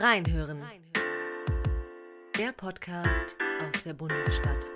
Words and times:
Reinhören. 0.00 0.62
Der 2.38 2.52
Podcast 2.52 3.34
aus 3.60 3.82
der 3.82 3.94
Bundesstadt. 3.94 4.68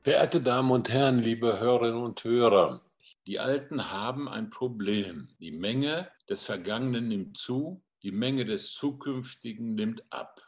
Verehrte 0.00 0.40
Damen 0.40 0.70
und 0.70 0.88
Herren, 0.88 1.18
liebe 1.18 1.60
Hörerinnen 1.60 2.02
und 2.02 2.24
Hörer, 2.24 2.80
die 3.26 3.40
Alten 3.40 3.90
haben 3.90 4.26
ein 4.26 4.48
Problem. 4.48 5.28
Die 5.40 5.52
Menge 5.52 6.10
des 6.30 6.44
Vergangenen 6.44 7.08
nimmt 7.08 7.36
zu, 7.36 7.84
die 8.02 8.12
Menge 8.12 8.46
des 8.46 8.72
Zukünftigen 8.72 9.74
nimmt 9.74 10.02
ab. 10.10 10.40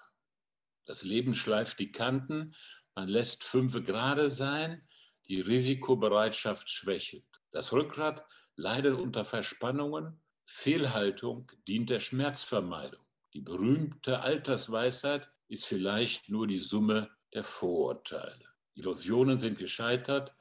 Das 0.87 1.03
Leben 1.03 1.35
schleift 1.35 1.81
die 1.81 1.91
Kanten, 1.91 2.55
man 2.97 3.09
lässt 3.09 3.45
fünfe 3.45 3.83
gerade 3.83 4.31
sein, 4.31 4.83
die 5.29 5.41
Risikobereitschaft 5.41 6.71
schwächelt. 6.71 7.25
Das 7.53 7.73
Rückgrat 7.73 8.25
leidet 8.57 8.99
unter 8.99 9.25
Verspannungen, 9.25 10.21
Fehlhaltung 10.47 11.53
dient 11.69 11.91
der 11.91 12.01
Schmerzvermeidung. 12.01 13.05
Die 13.35 13.43
berühmte 13.43 14.21
Altersweisheit 14.21 15.31
ist 15.49 15.67
vielleicht 15.67 16.31
nur 16.31 16.47
die 16.47 16.59
Summe 16.59 17.11
der 17.35 17.45
Vorurteile. 17.45 18.49
Illusionen 18.75 19.37
sind 19.37 19.59
gescheitert, 19.59 20.35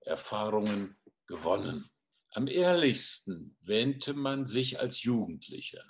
Erfahrungen 0.00 0.96
gewonnen. 1.26 1.90
Am 2.30 2.46
ehrlichsten 2.46 3.56
wähnte 3.60 4.14
man 4.14 4.46
sich 4.46 4.80
als 4.80 5.02
Jugendlicher. 5.02 5.84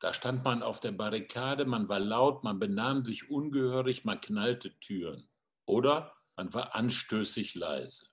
Da 0.00 0.12
stand 0.12 0.44
man 0.44 0.62
auf 0.62 0.80
der 0.80 0.92
Barrikade, 0.92 1.64
man 1.64 1.88
war 1.88 2.00
laut, 2.00 2.44
man 2.44 2.58
benahm 2.58 3.04
sich 3.04 3.30
ungehörig, 3.30 4.04
man 4.04 4.20
knallte 4.20 4.78
Türen. 4.80 5.26
Oder 5.66 6.14
man 6.36 6.52
war 6.52 6.74
anstößig 6.74 7.54
leise. 7.54 8.06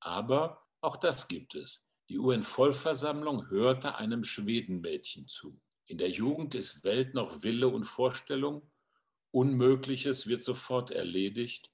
Aber 0.00 0.66
auch 0.80 0.96
das 0.96 1.28
gibt 1.28 1.54
es. 1.54 1.84
Die 2.08 2.18
UN-Vollversammlung 2.18 3.48
hörte 3.50 3.96
einem 3.96 4.24
Schwedenmädchen 4.24 5.28
zu. 5.28 5.60
In 5.86 5.98
der 5.98 6.10
Jugend 6.10 6.54
ist 6.54 6.84
Welt 6.84 7.14
noch 7.14 7.42
Wille 7.42 7.68
und 7.68 7.84
Vorstellung. 7.84 8.70
Unmögliches 9.30 10.26
wird 10.26 10.42
sofort 10.42 10.90
erledigt. 10.90 11.70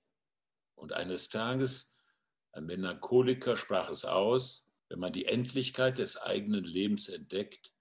Und 0.74 0.92
eines 0.92 1.28
Tages, 1.28 1.98
ein 2.52 2.66
Melancholiker 2.66 3.56
sprach 3.56 3.90
es 3.90 4.04
aus, 4.04 4.66
wenn 4.88 4.98
man 5.00 5.12
die 5.12 5.26
Endlichkeit 5.26 5.98
des 5.98 6.16
eigenen 6.16 6.64
Lebens 6.64 7.08
entdeckt, 7.08 7.72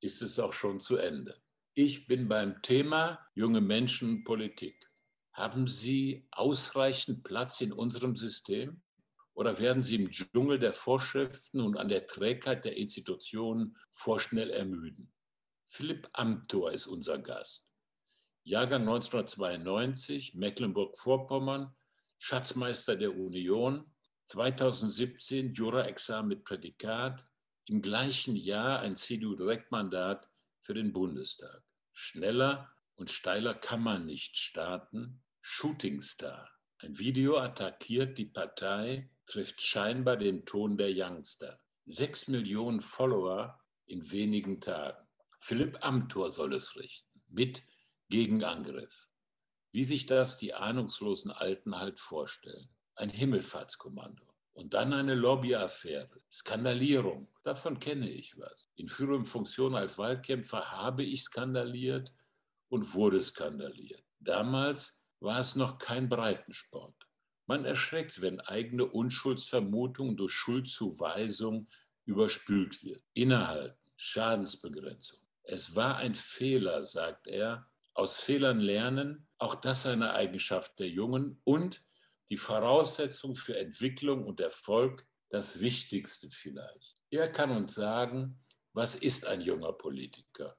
ist 0.00 0.22
es 0.22 0.38
auch 0.38 0.52
schon 0.52 0.80
zu 0.80 0.96
Ende. 0.96 1.40
Ich 1.74 2.06
bin 2.06 2.28
beim 2.28 2.62
Thema 2.62 3.18
junge 3.34 3.60
Menschen 3.60 4.24
Politik. 4.24 4.90
Haben 5.36 5.66
Sie 5.66 6.26
ausreichend 6.30 7.22
Platz 7.22 7.60
in 7.60 7.70
unserem 7.70 8.16
System? 8.16 8.80
Oder 9.34 9.58
werden 9.58 9.82
Sie 9.82 9.96
im 9.96 10.10
Dschungel 10.10 10.58
der 10.58 10.72
Vorschriften 10.72 11.60
und 11.60 11.76
an 11.76 11.90
der 11.90 12.06
Trägheit 12.06 12.64
der 12.64 12.78
Institutionen 12.78 13.76
vorschnell 13.90 14.48
ermüden? 14.48 15.12
Philipp 15.68 16.08
Amthor 16.14 16.72
ist 16.72 16.86
unser 16.86 17.18
Gast. 17.18 17.68
Jahrgang 18.44 18.88
1992, 18.88 20.34
Mecklenburg-Vorpommern, 20.36 21.76
Schatzmeister 22.16 22.96
der 22.96 23.14
Union, 23.14 23.92
2017 24.24 25.52
Jura-Examen 25.52 26.28
mit 26.28 26.44
Prädikat, 26.44 27.26
im 27.66 27.82
gleichen 27.82 28.36
Jahr 28.36 28.78
ein 28.78 28.96
CDU-Direktmandat 28.96 30.30
für 30.62 30.72
den 30.72 30.94
Bundestag. 30.94 31.62
Schneller 31.92 32.72
und 32.94 33.10
steiler 33.10 33.52
kann 33.52 33.82
man 33.82 34.06
nicht 34.06 34.38
starten. 34.38 35.22
Shooting 35.48 36.02
Star. 36.02 36.50
Ein 36.82 36.98
Video 36.98 37.38
attackiert 37.38 38.18
die 38.18 38.26
Partei, 38.26 39.08
trifft 39.26 39.62
scheinbar 39.62 40.16
den 40.16 40.44
Ton 40.44 40.76
der 40.76 40.90
Youngster. 40.92 41.60
Sechs 41.86 42.26
Millionen 42.26 42.80
Follower 42.80 43.56
in 43.86 44.10
wenigen 44.10 44.60
Tagen. 44.60 45.06
Philipp 45.38 45.78
Amthor 45.82 46.32
soll 46.32 46.52
es 46.52 46.74
richten, 46.74 47.22
mit 47.28 47.62
Gegenangriff. 48.08 49.08
Wie 49.70 49.84
sich 49.84 50.06
das 50.06 50.36
die 50.36 50.52
ahnungslosen 50.52 51.30
Alten 51.30 51.78
halt 51.78 52.00
vorstellen. 52.00 52.68
Ein 52.96 53.10
Himmelfahrtskommando. 53.10 54.26
Und 54.52 54.74
dann 54.74 54.92
eine 54.92 55.14
Lobbyaffäre, 55.14 56.22
Skandalierung, 56.30 57.32
davon 57.44 57.78
kenne 57.78 58.10
ich 58.10 58.36
was. 58.36 58.68
In 58.74 58.88
führenden 58.88 59.24
Funktion 59.24 59.76
als 59.76 59.96
Wahlkämpfer 59.96 60.72
habe 60.72 61.04
ich 61.04 61.22
skandaliert 61.22 62.12
und 62.68 62.94
wurde 62.94 63.22
skandaliert. 63.22 64.02
Damals 64.18 64.95
war 65.20 65.40
es 65.40 65.56
noch 65.56 65.78
kein 65.78 66.08
Breitensport. 66.08 66.94
Man 67.46 67.64
erschreckt, 67.64 68.20
wenn 68.20 68.40
eigene 68.40 68.86
Unschuldsvermutung 68.86 70.16
durch 70.16 70.32
Schuldzuweisung 70.32 71.68
überspült 72.04 72.82
wird. 72.82 73.02
Innehalten, 73.14 73.78
Schadensbegrenzung. 73.96 75.20
Es 75.44 75.76
war 75.76 75.96
ein 75.96 76.14
Fehler, 76.14 76.82
sagt 76.82 77.28
er. 77.28 77.68
Aus 77.94 78.20
Fehlern 78.20 78.60
lernen, 78.60 79.26
auch 79.38 79.54
das 79.54 79.86
eine 79.86 80.12
Eigenschaft 80.12 80.78
der 80.80 80.88
Jungen 80.88 81.40
und 81.44 81.82
die 82.28 82.36
Voraussetzung 82.36 83.36
für 83.36 83.56
Entwicklung 83.56 84.26
und 84.26 84.40
Erfolg, 84.40 85.06
das 85.30 85.60
Wichtigste 85.60 86.30
vielleicht. 86.30 87.02
Er 87.10 87.30
kann 87.30 87.50
uns 87.50 87.74
sagen, 87.74 88.38
was 88.72 88.96
ist 88.96 89.24
ein 89.26 89.40
junger 89.40 89.72
Politiker? 89.72 90.56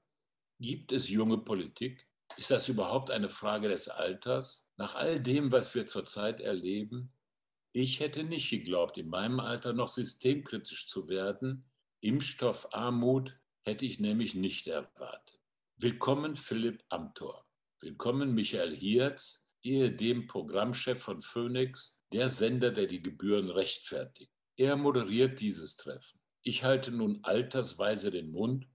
Gibt 0.59 0.91
es 0.91 1.09
junge 1.09 1.38
Politik? 1.38 2.07
Ist 2.36 2.52
das 2.52 2.68
überhaupt 2.68 3.10
eine 3.10 3.30
Frage 3.30 3.70
des 3.70 3.88
Alters? 3.88 4.68
Nach 4.76 4.96
all 4.96 5.20
dem, 5.20 5.52
was 5.52 5.74
wir 5.74 5.86
zurzeit 5.86 6.42
erleben, 6.42 7.12
ich 7.72 8.00
hätte 8.00 8.24
nicht 8.24 8.50
geglaubt, 8.50 8.98
in 8.98 9.08
meinem 9.08 9.40
Alter 9.40 9.74
noch 9.74 9.88
systemkritisch 9.88 10.88
zu 10.88 11.08
werden. 11.10 11.66
Impfstoffarmut 12.02 13.40
hätte 13.64 13.86
ich 13.86 14.00
nämlich 14.00 14.36
nicht 14.36 14.68
erwartet. 14.68 15.40
Willkommen 15.78 16.36
Philipp 16.36 16.84
Amthor. 16.90 17.46
Willkommen 17.80 18.34
Michael 18.34 18.76
Hierz, 18.76 19.46
ehedem 19.62 20.26
Programmchef 20.26 21.00
von 21.00 21.22
Phoenix, 21.22 22.00
der 22.12 22.30
Sender, 22.30 22.72
der 22.72 22.88
die 22.88 23.02
Gebühren 23.02 23.50
rechtfertigt. 23.50 24.32
Er 24.56 24.76
moderiert 24.76 25.40
dieses 25.40 25.76
Treffen. 25.76 26.20
Ich 26.42 26.64
halte 26.64 26.92
nun 26.92 27.20
altersweise 27.24 28.10
den 28.10 28.32
Mund 28.32 28.68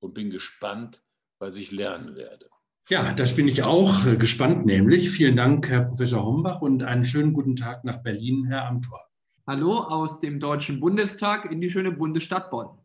und 0.00 0.14
bin 0.14 0.30
gespannt, 0.30 1.02
was 1.38 1.56
ich 1.56 1.70
lernen 1.70 2.16
werde. 2.16 2.50
Ja, 2.88 3.12
das 3.12 3.36
bin 3.36 3.46
ich 3.46 3.62
auch 3.62 4.06
äh, 4.06 4.16
gespannt, 4.16 4.66
nämlich. 4.66 5.10
Vielen 5.10 5.36
Dank, 5.36 5.68
Herr 5.68 5.82
Professor 5.82 6.24
Hombach, 6.24 6.60
und 6.62 6.82
einen 6.82 7.04
schönen 7.04 7.32
guten 7.32 7.54
Tag 7.54 7.84
nach 7.84 8.02
Berlin, 8.02 8.44
Herr 8.46 8.66
Amthor. 8.66 9.00
Hallo 9.46 9.78
aus 9.78 10.18
dem 10.18 10.40
Deutschen 10.40 10.80
Bundestag 10.80 11.50
in 11.50 11.60
die 11.60 11.70
schöne 11.70 11.92
Bundesstadt 11.92 12.50
Bonn. 12.50 12.81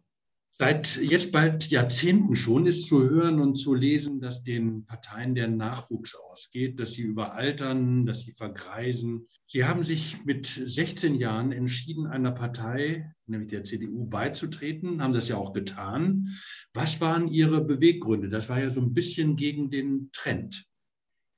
Seit 0.59 0.97
jetzt 0.97 1.31
bald 1.31 1.69
Jahrzehnten 1.69 2.35
schon 2.35 2.65
ist 2.65 2.87
zu 2.87 3.07
hören 3.07 3.39
und 3.39 3.57
zu 3.57 3.75
lesen, 3.75 4.19
dass 4.19 4.41
den 4.41 4.87
Parteien 4.87 5.35
der 5.35 5.47
Nachwuchs 5.47 6.15
ausgeht, 6.15 6.79
dass 6.79 6.93
sie 6.93 7.03
überaltern, 7.03 8.07
dass 8.07 8.21
sie 8.21 8.31
vergreisen. 8.31 9.27
Sie 9.45 9.65
haben 9.65 9.83
sich 9.83 10.25
mit 10.25 10.47
16 10.47 11.13
Jahren 11.13 11.51
entschieden, 11.51 12.07
einer 12.07 12.31
Partei, 12.31 13.13
nämlich 13.27 13.49
der 13.49 13.65
CDU, 13.65 14.07
beizutreten, 14.07 15.03
haben 15.03 15.13
das 15.13 15.29
ja 15.29 15.37
auch 15.37 15.53
getan. 15.53 16.25
Was 16.73 16.99
waren 17.01 17.27
Ihre 17.27 17.63
Beweggründe? 17.63 18.27
Das 18.27 18.49
war 18.49 18.59
ja 18.59 18.71
so 18.71 18.81
ein 18.81 18.95
bisschen 18.95 19.35
gegen 19.35 19.69
den 19.69 20.09
Trend. 20.11 20.65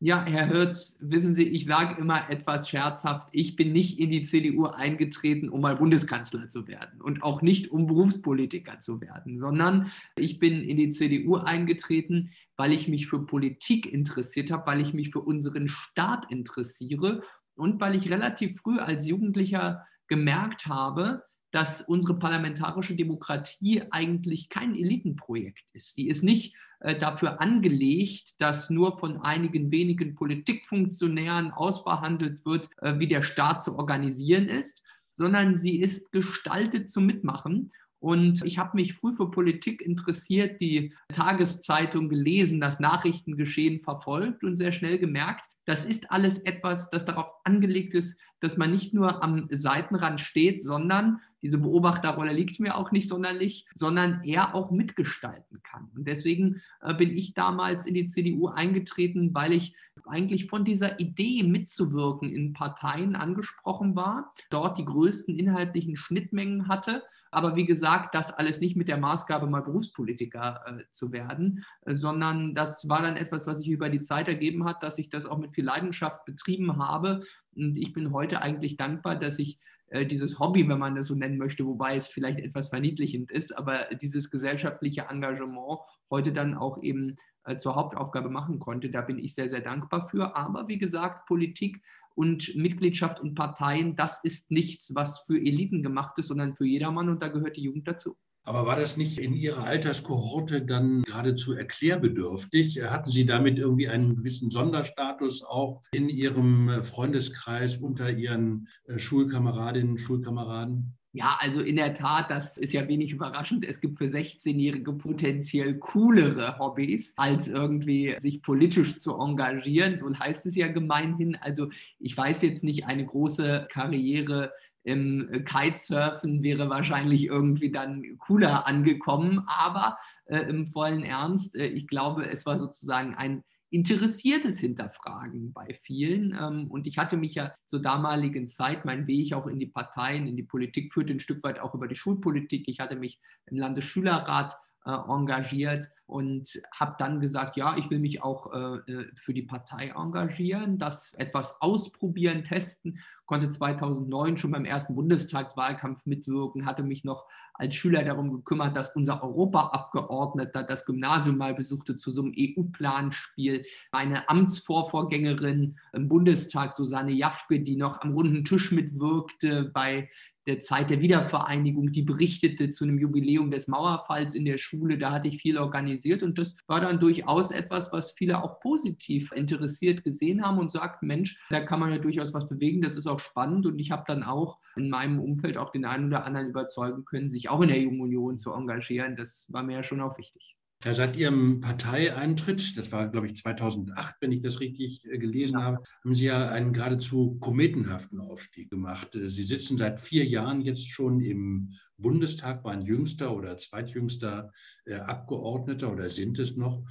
Ja, 0.01 0.23
Herr 0.23 0.47
Hirz, 0.47 0.97
wissen 1.01 1.35
Sie, 1.35 1.43
ich 1.43 1.65
sage 1.65 1.99
immer 1.99 2.29
etwas 2.29 2.69
scherzhaft, 2.69 3.27
ich 3.33 3.57
bin 3.57 3.73
nicht 3.73 3.99
in 3.99 4.09
die 4.09 4.23
CDU 4.23 4.67
eingetreten, 4.67 5.49
um 5.49 5.59
mal 5.59 5.75
Bundeskanzler 5.75 6.47
zu 6.47 6.69
werden 6.69 7.01
und 7.01 7.21
auch 7.21 7.41
nicht, 7.41 7.69
um 7.69 7.85
Berufspolitiker 7.85 8.79
zu 8.79 9.01
werden, 9.01 9.39
sondern 9.39 9.91
ich 10.17 10.39
bin 10.39 10.63
in 10.63 10.77
die 10.77 10.91
CDU 10.91 11.35
eingetreten, 11.35 12.31
weil 12.55 12.71
ich 12.71 12.87
mich 12.87 13.07
für 13.07 13.25
Politik 13.25 13.91
interessiert 13.91 14.51
habe, 14.51 14.67
weil 14.67 14.79
ich 14.79 14.93
mich 14.93 15.09
für 15.09 15.19
unseren 15.19 15.67
Staat 15.67 16.31
interessiere 16.31 17.22
und 17.55 17.81
weil 17.81 17.95
ich 17.95 18.09
relativ 18.09 18.57
früh 18.61 18.79
als 18.79 19.05
Jugendlicher 19.05 19.85
gemerkt 20.07 20.67
habe, 20.67 21.23
dass 21.52 21.81
unsere 21.81 22.17
parlamentarische 22.17 22.95
Demokratie 22.95 23.84
eigentlich 23.91 24.47
kein 24.47 24.75
Elitenprojekt 24.75 25.66
ist. 25.73 25.93
Sie 25.93 26.07
ist 26.07 26.23
nicht 26.23 26.55
dafür 26.79 27.41
angelegt, 27.41 28.41
dass 28.41 28.70
nur 28.70 28.97
von 28.97 29.22
einigen 29.22 29.72
wenigen 29.72 30.16
Politikfunktionären 30.16 31.52
ausverhandelt 31.52 32.46
wird, 32.46 32.70
äh, 32.78 32.99
wie 32.99 33.08
der 33.08 33.22
Staat 33.22 33.64
zu 33.64 33.78
organisieren 33.78 34.47
ist, 34.47 34.84
sondern 35.16 35.55
sie 35.55 35.79
ist 35.79 36.11
gestaltet 36.11 36.90
zum 36.90 37.05
Mitmachen. 37.05 37.72
Und 37.99 38.46
ich 38.46 38.58
habe 38.58 38.78
mich 38.78 38.93
früh 38.93 39.11
für 39.11 39.29
Politik 39.29 39.81
interessiert, 39.81 40.61
die 40.61 40.93
Tageszeitung 41.09 42.08
gelesen, 42.08 42.61
das 42.61 42.79
Nachrichtengeschehen 42.79 43.81
verfolgt 43.81 44.46
und 44.46 44.55
sehr 44.55 44.72
schnell 44.72 44.99
gemerkt, 44.99 45.46
das 45.66 45.85
ist 45.85 46.09
alles 46.09 46.40
etwas, 46.40 46.90
das 46.90 47.05
darauf 47.05 47.28
angelegt 47.43 47.93
ist, 47.93 48.17
dass 48.40 48.58
man 48.58 48.72
nicht 48.72 48.93
nur 48.93 49.23
am 49.23 49.47
Seitenrand 49.52 50.20
steht, 50.20 50.64
sondern 50.64 51.22
diese 51.41 51.58
Beobachterrolle 51.58 52.34
liegt 52.34 52.59
mir 52.59 52.78
auch 52.78 52.91
nicht 52.91 53.08
sonderlich, 53.08 53.66
sondern 53.76 54.24
er 54.24 54.56
auch 54.56 54.72
mitgestalten 54.72 55.62
kann. 55.64 55.90
Und 55.96 56.08
deswegen 56.08 56.62
äh, 56.82 56.94
bin 56.94 57.16
ich 57.16 57.34
damals 57.34 57.86
in 57.86 57.94
die 57.94 58.08
CDU 58.08 58.47
eingetreten, 58.47 59.34
weil 59.34 59.53
ich 59.53 59.76
eigentlich 60.06 60.47
von 60.47 60.66
dieser 60.66 61.00
Idee 61.00 61.44
mitzuwirken 61.44 62.34
in 62.34 62.53
Parteien 62.53 63.16
angesprochen 63.16 63.96
war, 63.96 64.34
dort 64.50 64.78
die 64.78 64.86
größten 64.86 65.38
inhaltlichen 65.38 65.96
Schnittmengen 65.96 66.68
hatte. 66.68 67.03
Aber 67.32 67.56
wie 67.56 67.66
gesagt, 67.66 68.16
das 68.16 68.34
alles 68.34 68.59
nicht 68.59 68.76
mit 68.76 68.88
der 68.88 68.97
Maßgabe, 68.97 69.47
mal 69.47 69.62
Berufspolitiker 69.62 70.62
äh, 70.66 70.84
zu 70.91 71.12
werden, 71.12 71.64
äh, 71.86 71.94
sondern 71.94 72.56
das 72.56 72.90
war 72.90 73.02
dann 73.02 73.18
etwas, 73.18 73.46
was 73.46 73.59
sich 73.59 73.70
über 73.70 73.90
die 73.90 74.02
Zeit 74.02 74.28
ergeben 74.28 74.66
hat, 74.66 74.82
dass 74.82 74.97
ich 74.97 75.09
das 75.09 75.26
auch 75.26 75.38
mit 75.38 75.53
viel 75.53 75.66
Leidenschaft 75.66 76.26
betrieben 76.26 76.78
habe. 76.78 77.22
Und 77.56 77.78
ich 77.78 77.94
bin 77.94 78.14
heute 78.14 78.41
eigentlich 78.41 78.78
dankbar, 78.78 79.16
dass 79.16 79.38
ich 79.38 79.59
äh, 79.90 80.06
dieses 80.06 80.40
Hobby, 80.40 80.68
wenn 80.68 80.80
man 80.80 80.96
das 80.96 81.08
so 81.08 81.16
nennen 81.16 81.38
möchte, 81.38 81.66
wobei 81.66 81.96
es 81.96 82.09
vielleicht 82.09 82.40
etwas 82.40 82.70
verniedlichend 82.70 83.32
ist, 83.32 83.58
aber 83.58 83.86
dieses 84.02 84.30
gesellschaftliche 84.30 85.08
Engagement 85.09 85.80
heute 86.09 86.32
dann 86.32 86.56
auch 86.56 86.82
eben 86.82 87.18
äh, 87.44 87.58
zur 87.58 87.76
Hauptaufgabe 87.76 88.30
machen 88.30 88.59
konnte. 88.59 88.90
Da 88.90 89.02
bin 89.02 89.20
ich 89.20 89.34
sehr, 89.34 89.50
sehr 89.50 89.62
dankbar 89.62 90.09
für. 90.09 90.36
Aber 90.36 90.68
wie 90.68 90.78
gesagt, 90.78 91.28
Politik 91.28 91.82
und 92.16 92.56
Mitgliedschaft 92.56 93.20
in 93.22 93.34
Parteien, 93.34 93.96
das 93.96 94.24
ist 94.24 94.52
nichts, 94.52 94.94
was 94.94 95.20
für 95.20 95.38
Eliten 95.38 95.84
gemacht 95.84 96.18
ist, 96.18 96.28
sondern 96.28 96.56
für 96.56 96.66
jedermann 96.66 97.09
und 97.09 97.22
da 97.22 97.28
gehört 97.28 97.58
die 97.58 97.64
Jugend 97.64 97.88
dazu. 97.88 98.18
Aber 98.49 98.66
war 98.66 98.78
das 98.78 98.97
nicht 98.97 99.19
in 99.19 99.35
Ihrer 99.35 99.66
Alterskohorte 99.66 100.66
dann 100.66 101.03
geradezu 101.03 101.53
erklärbedürftig? 101.53 102.81
Hatten 102.81 103.11
Sie 103.11 103.28
damit 103.28 103.59
irgendwie 103.59 103.90
einen 103.90 104.16
gewissen 104.16 104.49
Sonderstatus 104.49 105.43
auch 105.43 105.84
in 105.91 106.09
Ihrem 106.09 106.84
Freundeskreis 106.84 107.78
unter 107.78 108.09
Ihren 108.09 108.67
äh, 108.87 108.97
Schulkameradinnen 108.97 109.91
und 109.91 109.97
Schulkameraden? 109.99 110.97
Ja, 111.11 111.37
also 111.40 111.61
in 111.61 111.75
der 111.75 111.93
Tat, 111.93 112.31
das 112.31 112.57
ist 112.57 112.73
ja 112.73 112.87
wenig 112.87 113.11
überraschend. 113.11 113.66
Es 113.66 113.81
gibt 113.81 113.99
für 113.99 114.05
16-Jährige 114.05 114.93
potenziell 114.93 115.78
coolere 115.78 116.57
Hobbys, 116.57 117.13
als 117.17 117.47
irgendwie 117.47 118.16
sich 118.19 118.41
politisch 118.41 118.97
zu 118.97 119.16
engagieren. 119.16 119.99
So 119.99 120.11
heißt 120.11 120.47
es 120.47 120.55
ja 120.55 120.67
gemeinhin. 120.67 121.35
Also 121.35 121.69
ich 121.99 122.17
weiß 122.17 122.41
jetzt 122.41 122.63
nicht, 122.63 122.85
eine 122.85 123.05
große 123.05 123.67
Karriere 123.72 124.53
im 124.84 125.29
Kitesurfen 125.46 126.43
wäre 126.43 126.70
wahrscheinlich 126.70 127.26
irgendwie 127.26 127.72
dann 127.72 128.17
cooler 128.20 128.67
angekommen. 128.67 129.43
Aber 129.47 129.97
äh, 130.26 130.40
im 130.40 130.67
vollen 130.67 131.03
Ernst, 131.03 131.55
äh, 131.55 131.67
ich 131.67 131.87
glaube, 131.87 132.28
es 132.29 132.46
war 132.46 132.59
sozusagen 132.59 133.16
ein 133.16 133.43
interessiertes 133.72 134.59
Hinterfragen 134.59 135.53
bei 135.53 135.78
vielen. 135.84 136.35
Ähm, 136.40 136.67
und 136.67 136.87
ich 136.87 136.97
hatte 136.97 137.17
mich 137.17 137.35
ja 137.35 137.53
zur 137.66 137.81
damaligen 137.81 138.49
Zeit, 138.49 138.85
mein 138.85 139.08
Weg 139.08 139.34
auch 139.34 139.47
in 139.47 139.59
die 139.59 139.67
Parteien, 139.67 140.28
in 140.28 140.35
die 140.35 140.43
Politik 140.43 140.91
führte 140.93 141.14
ein 141.14 141.20
Stück 141.20 141.43
weit 141.43 141.59
auch 141.59 141.76
über 141.76 141.87
die 141.87 141.96
Schulpolitik. 141.96 142.67
Ich 142.67 142.79
hatte 142.79 142.96
mich 142.96 143.20
im 143.46 143.58
Landesschülerrat 143.58 144.55
engagiert 144.85 145.90
und 146.09 146.49
habe 146.73 146.96
dann 146.97 147.20
gesagt, 147.20 147.55
ja, 147.55 147.78
ich 147.78 147.90
will 147.90 147.99
mich 147.99 148.23
auch 148.23 148.52
äh, 148.52 148.91
äh, 148.91 149.11
für 149.16 149.34
die 149.34 149.43
Partei 149.43 149.93
engagieren, 149.96 150.79
das 150.79 151.14
etwas 151.14 151.61
ausprobieren, 151.61 152.43
testen, 152.43 152.99
konnte 153.26 153.49
2009 153.49 154.37
schon 154.37 154.52
beim 154.52 154.66
ersten 154.66 154.96
Bundestagswahlkampf 154.96 156.05
mitwirken, 156.05 156.66
hatte 156.66 156.81
mich 156.81 157.03
noch 157.03 157.28
als 157.53 157.76
Schüler 157.76 158.03
darum 158.03 158.31
gekümmert, 158.31 158.76
dass 158.76 158.96
unser 158.96 159.22
Europaabgeordneter 159.22 160.64
das 160.64 160.85
Gymnasium 160.85 161.37
mal 161.37 161.53
besuchte 161.53 161.97
zu 161.97 162.09
so 162.09 162.23
einem 162.23 162.34
EU-Planspiel. 162.40 163.64
Meine 163.91 164.29
Amtsvorvorgängerin 164.29 165.78
im 165.93 166.09
Bundestag, 166.09 166.73
Susanne 166.73 167.11
Jafke, 167.11 167.59
die 167.59 167.76
noch 167.76 168.02
am 168.02 168.14
runden 168.14 168.46
Tisch 168.46 168.72
mitwirkte 168.72 169.70
bei 169.73 170.09
der 170.49 170.61
Zeit 170.61 170.90
der 170.90 170.99
Wiedervereinigung, 170.99 171.91
die 171.91 172.01
berichtete 172.01 172.72
zu 172.72 172.84
einem 172.84 172.97
Jubiläum 172.97 173.51
des 173.51 173.67
Mauerfalls 173.67 174.34
in 174.34 174.46
der 174.46 174.57
Schule. 174.57 174.97
Da 174.97 175.11
hatte 175.11 175.28
ich 175.28 175.37
viel 175.37 175.59
organisiert 175.59 176.23
und 176.23 176.40
das 176.40 176.57
war 176.66 176.81
dann 176.81 176.99
durchaus 176.99 177.51
etwas, 177.51 177.93
was 177.93 178.11
viele 178.11 178.43
auch 178.43 178.59
positiv 178.59 179.31
interessiert 179.31 180.03
gesehen 180.03 180.43
haben 180.43 180.57
und 180.57 180.72
sagten, 180.72 181.05
Mensch, 181.05 181.40
da 181.51 181.59
kann 181.59 181.79
man 181.79 181.91
ja 181.91 181.99
durchaus 181.99 182.34
was 182.34 182.49
bewegen, 182.49 182.81
das 182.81 182.97
ist 182.97 183.05
auch 183.05 183.19
spannend 183.19 183.67
und 183.67 183.78
ich 183.78 183.91
habe 183.91 184.05
dann 184.07 184.23
auch 184.23 184.57
in 184.75 184.90
meinem 184.90 185.19
Umfeld 185.19 185.55
auch 185.57 185.72
den 185.72 185.85
einen 185.85 186.07
oder 186.07 186.25
anderen 186.25 186.49
überzeugen 186.49 187.05
können, 187.05 187.29
sich 187.29 187.49
auch 187.49 187.61
in 187.61 187.67
der 187.67 187.79
Jungen 187.79 188.02
Union 188.02 188.40
zu 188.40 188.52
engagieren. 188.52 189.16
Das 189.16 189.47
war 189.53 189.61
mir 189.61 189.75
ja 189.75 189.84
schon 189.84 190.02
auch 190.02 190.17
wichtig. 190.17 190.59
Ja, 190.85 190.93
seit 190.93 191.17
Ihrem 191.17 191.59
Parteieintritt, 191.59 192.78
das 192.78 192.93
war, 192.93 193.09
glaube 193.09 193.26
ich, 193.26 193.35
2008, 193.35 194.16
wenn 194.22 194.31
ich 194.31 194.40
das 194.40 194.61
richtig 194.61 195.05
äh, 195.11 195.17
gelesen 195.17 195.55
ja. 195.59 195.64
habe, 195.64 195.84
haben 196.05 196.16
Sie 196.16 196.23
ja 196.23 196.47
einen 196.49 196.72
geradezu 196.72 197.37
kometenhaften 197.41 198.22
Aufstieg 198.22 198.70
gemacht. 198.70 199.14
Äh, 199.14 199.29
Sie 199.29 199.43
sitzen 199.43 199.78
seit 199.78 199.99
vier 199.99 200.23
Jahren 200.23 200.61
jetzt 200.61 200.90
schon 200.90 201.20
im 201.20 201.73
Bundestag, 201.97 202.64
waren 202.64 202.81
jüngster 202.81 203.35
oder 203.35 203.58
zweitjüngster 203.58 204.53
äh, 204.85 204.96
Abgeordneter 204.96 205.91
oder 205.91 206.09
sind 206.09 206.40
es 206.40 206.55
noch. 206.55 206.81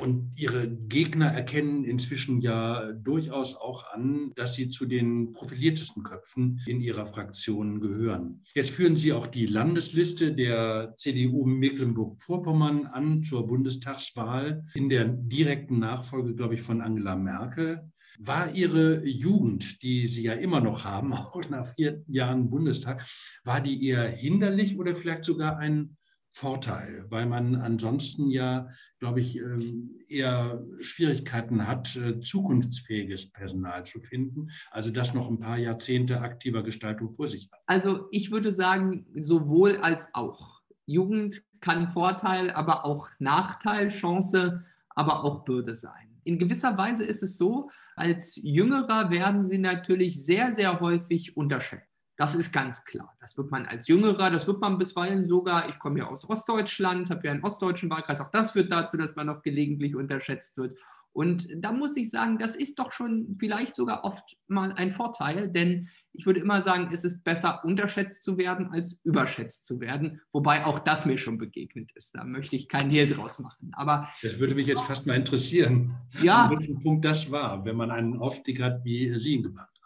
Und 0.00 0.30
ihre 0.36 0.68
Gegner 0.68 1.26
erkennen 1.26 1.84
inzwischen 1.84 2.40
ja 2.40 2.92
durchaus 2.92 3.56
auch 3.56 3.92
an, 3.92 4.32
dass 4.36 4.54
sie 4.54 4.70
zu 4.70 4.86
den 4.86 5.32
profiliertesten 5.32 6.02
Köpfen 6.02 6.60
in 6.66 6.80
ihrer 6.80 7.06
Fraktion 7.06 7.80
gehören. 7.80 8.44
Jetzt 8.54 8.70
führen 8.70 8.96
sie 8.96 9.12
auch 9.12 9.26
die 9.26 9.46
Landesliste 9.46 10.34
der 10.34 10.94
CDU 10.94 11.44
Mecklenburg-Vorpommern 11.44 12.86
an 12.86 13.22
zur 13.22 13.46
Bundestagswahl 13.46 14.64
in 14.74 14.88
der 14.88 15.06
direkten 15.06 15.78
Nachfolge, 15.78 16.34
glaube 16.34 16.54
ich, 16.54 16.62
von 16.62 16.80
Angela 16.80 17.16
Merkel. 17.16 17.90
War 18.20 18.52
Ihre 18.52 19.06
Jugend, 19.06 19.82
die 19.82 20.08
Sie 20.08 20.24
ja 20.24 20.32
immer 20.32 20.60
noch 20.60 20.84
haben, 20.84 21.12
auch 21.14 21.40
nach 21.50 21.66
vier 21.74 22.02
Jahren 22.08 22.50
Bundestag, 22.50 23.04
war 23.44 23.60
die 23.60 23.86
eher 23.86 24.08
hinderlich 24.08 24.78
oder 24.78 24.94
vielleicht 24.94 25.24
sogar 25.24 25.58
ein 25.58 25.96
Vorteil, 26.30 27.06
weil 27.08 27.26
man 27.26 27.56
ansonsten 27.56 28.30
ja, 28.30 28.68
glaube 28.98 29.20
ich, 29.20 29.38
ähm, 29.38 29.98
eher 30.08 30.62
Schwierigkeiten 30.80 31.66
hat, 31.66 31.96
äh, 31.96 32.20
zukunftsfähiges 32.20 33.32
Personal 33.32 33.84
zu 33.84 34.00
finden, 34.00 34.48
also 34.70 34.90
das 34.90 35.14
noch 35.14 35.28
ein 35.28 35.38
paar 35.38 35.58
Jahrzehnte 35.58 36.20
aktiver 36.20 36.62
Gestaltung 36.62 37.12
vor 37.12 37.26
sich 37.26 37.48
hat. 37.50 37.60
Also 37.66 38.08
ich 38.10 38.30
würde 38.30 38.52
sagen, 38.52 39.06
sowohl 39.18 39.76
als 39.78 40.14
auch. 40.14 40.58
Jugend 40.86 41.42
kann 41.60 41.90
Vorteil, 41.90 42.50
aber 42.50 42.84
auch 42.84 43.08
Nachteil, 43.18 43.88
Chance, 43.88 44.64
aber 44.90 45.24
auch 45.24 45.44
Bürde 45.44 45.74
sein. 45.74 46.20
In 46.24 46.38
gewisser 46.38 46.76
Weise 46.76 47.04
ist 47.04 47.22
es 47.22 47.36
so, 47.36 47.70
als 47.96 48.36
Jüngerer 48.36 49.10
werden 49.10 49.44
sie 49.44 49.58
natürlich 49.58 50.24
sehr, 50.24 50.52
sehr 50.52 50.80
häufig 50.80 51.36
unterschätzt. 51.36 51.87
Das 52.18 52.34
ist 52.34 52.52
ganz 52.52 52.84
klar. 52.84 53.16
Das 53.20 53.38
wird 53.38 53.52
man 53.52 53.64
als 53.66 53.86
Jüngerer, 53.86 54.30
das 54.30 54.48
wird 54.48 54.60
man 54.60 54.76
bisweilen 54.76 55.24
sogar, 55.24 55.68
ich 55.68 55.78
komme 55.78 56.00
ja 56.00 56.08
aus 56.08 56.28
Ostdeutschland, 56.28 57.08
habe 57.10 57.24
ja 57.24 57.30
einen 57.30 57.44
ostdeutschen 57.44 57.88
Wahlkreis, 57.90 58.20
auch 58.20 58.32
das 58.32 58.50
führt 58.50 58.72
dazu, 58.72 58.96
dass 58.96 59.14
man 59.14 59.28
noch 59.28 59.42
gelegentlich 59.42 59.94
unterschätzt 59.94 60.56
wird. 60.56 60.76
Und 61.12 61.48
da 61.56 61.72
muss 61.72 61.96
ich 61.96 62.10
sagen, 62.10 62.38
das 62.38 62.56
ist 62.56 62.78
doch 62.80 62.90
schon 62.90 63.36
vielleicht 63.38 63.76
sogar 63.76 64.04
oft 64.04 64.36
mal 64.48 64.72
ein 64.72 64.92
Vorteil, 64.92 65.48
denn 65.48 65.88
ich 66.12 66.26
würde 66.26 66.40
immer 66.40 66.62
sagen, 66.62 66.90
es 66.92 67.04
ist 67.04 67.22
besser 67.22 67.64
unterschätzt 67.64 68.24
zu 68.24 68.36
werden, 68.36 68.72
als 68.72 68.98
überschätzt 69.04 69.64
zu 69.64 69.80
werden, 69.80 70.20
wobei 70.32 70.64
auch 70.66 70.80
das 70.80 71.06
mir 71.06 71.18
schon 71.18 71.38
begegnet 71.38 71.92
ist. 71.94 72.16
Da 72.16 72.24
möchte 72.24 72.56
ich 72.56 72.68
keinen 72.68 72.90
Hehl 72.90 73.08
draus 73.08 73.38
machen. 73.38 73.70
Aber 73.74 74.08
das 74.22 74.40
würde 74.40 74.56
mich 74.56 74.66
jetzt 74.66 74.82
fast 74.82 75.06
mal 75.06 75.14
interessieren, 75.14 75.94
ja, 76.20 76.46
an 76.46 76.58
welchem 76.58 76.82
Punkt 76.82 77.04
das 77.04 77.30
war, 77.30 77.64
wenn 77.64 77.76
man 77.76 77.92
einen 77.92 78.16
Aufstieg 78.16 78.60
hat, 78.60 78.84
wie 78.84 79.16
Sie 79.18 79.34
ihn 79.34 79.44
gemacht. 79.44 79.77